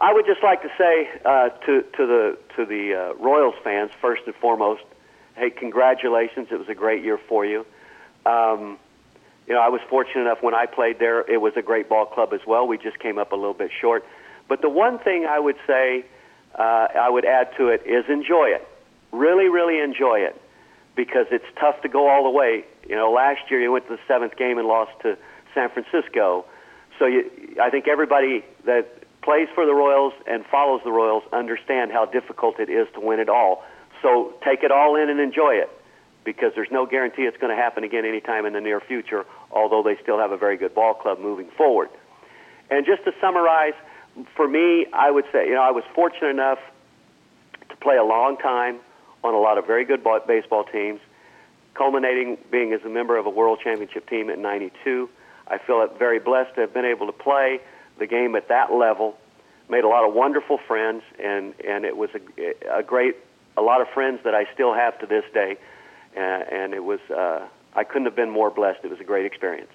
[0.00, 3.90] I would just like to say uh, to to the to the uh, Royals fans
[4.00, 4.82] first and foremost,
[5.36, 6.48] hey, congratulations!
[6.50, 7.66] It was a great year for you.
[8.24, 8.78] Um,
[9.46, 12.06] you know, I was fortunate enough when I played there, it was a great ball
[12.06, 12.66] club as well.
[12.66, 14.06] We just came up a little bit short.
[14.48, 16.06] But the one thing I would say
[16.54, 18.66] uh, I would add to it is enjoy it.
[19.12, 20.40] Really, really enjoy it
[20.96, 22.64] because it's tough to go all the way.
[22.88, 25.16] You know, last year you went to the seventh game and lost to
[25.54, 26.44] San Francisco.
[26.98, 27.30] So you,
[27.60, 28.86] I think everybody that
[29.22, 33.20] plays for the Royals and follows the Royals understand how difficult it is to win
[33.20, 33.64] it all.
[34.02, 35.70] So take it all in and enjoy it
[36.24, 39.82] because there's no guarantee it's going to happen again anytime in the near future, although
[39.82, 41.88] they still have a very good ball club moving forward.
[42.70, 43.74] And just to summarize,
[44.36, 46.58] for me, I would say, you know, I was fortunate enough
[47.68, 48.78] to play a long time
[49.22, 51.00] on a lot of very good baseball teams,
[51.74, 55.08] culminating being as a member of a world championship team in 92.
[55.46, 57.60] I feel very blessed to have been able to play
[57.98, 59.16] the game at that level,
[59.68, 63.16] made a lot of wonderful friends, and, and it was a, a great,
[63.56, 65.56] a lot of friends that I still have to this day
[66.16, 68.80] and, and it was uh, I couldn't have been more blessed.
[68.84, 69.72] It was a great experience.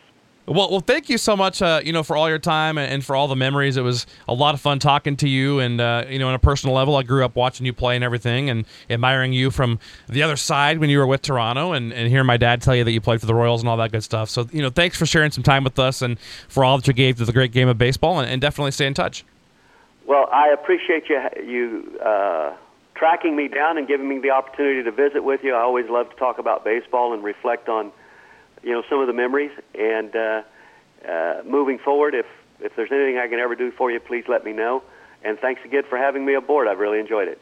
[0.48, 3.16] Well, well, thank you so much, uh, you know, for all your time and, for
[3.16, 3.78] all the memories.
[3.78, 6.40] It was a lot of fun talking to you, and uh, you know, on a
[6.40, 10.22] personal level, I grew up watching you play and everything, and admiring you from the
[10.22, 12.92] other side when you were with Toronto, and, and hearing my dad tell you that
[12.92, 14.30] you played for the Royals and all that good stuff.
[14.30, 16.94] So, you know, thanks for sharing some time with us and for all that you
[16.94, 19.26] gave to the great game of baseball, and, and definitely stay in touch.
[20.06, 22.54] Well, I appreciate you you uh,
[22.94, 25.56] tracking me down and giving me the opportunity to visit with you.
[25.56, 27.92] I always love to talk about baseball and reflect on
[28.66, 29.52] you know some of the memories.
[29.76, 30.42] And uh,
[31.08, 32.26] uh, moving forward, if
[32.60, 34.84] if there's anything I can ever do for you, please let me know.
[35.24, 36.68] And thanks again for having me aboard.
[36.68, 37.34] I've really enjoyed it.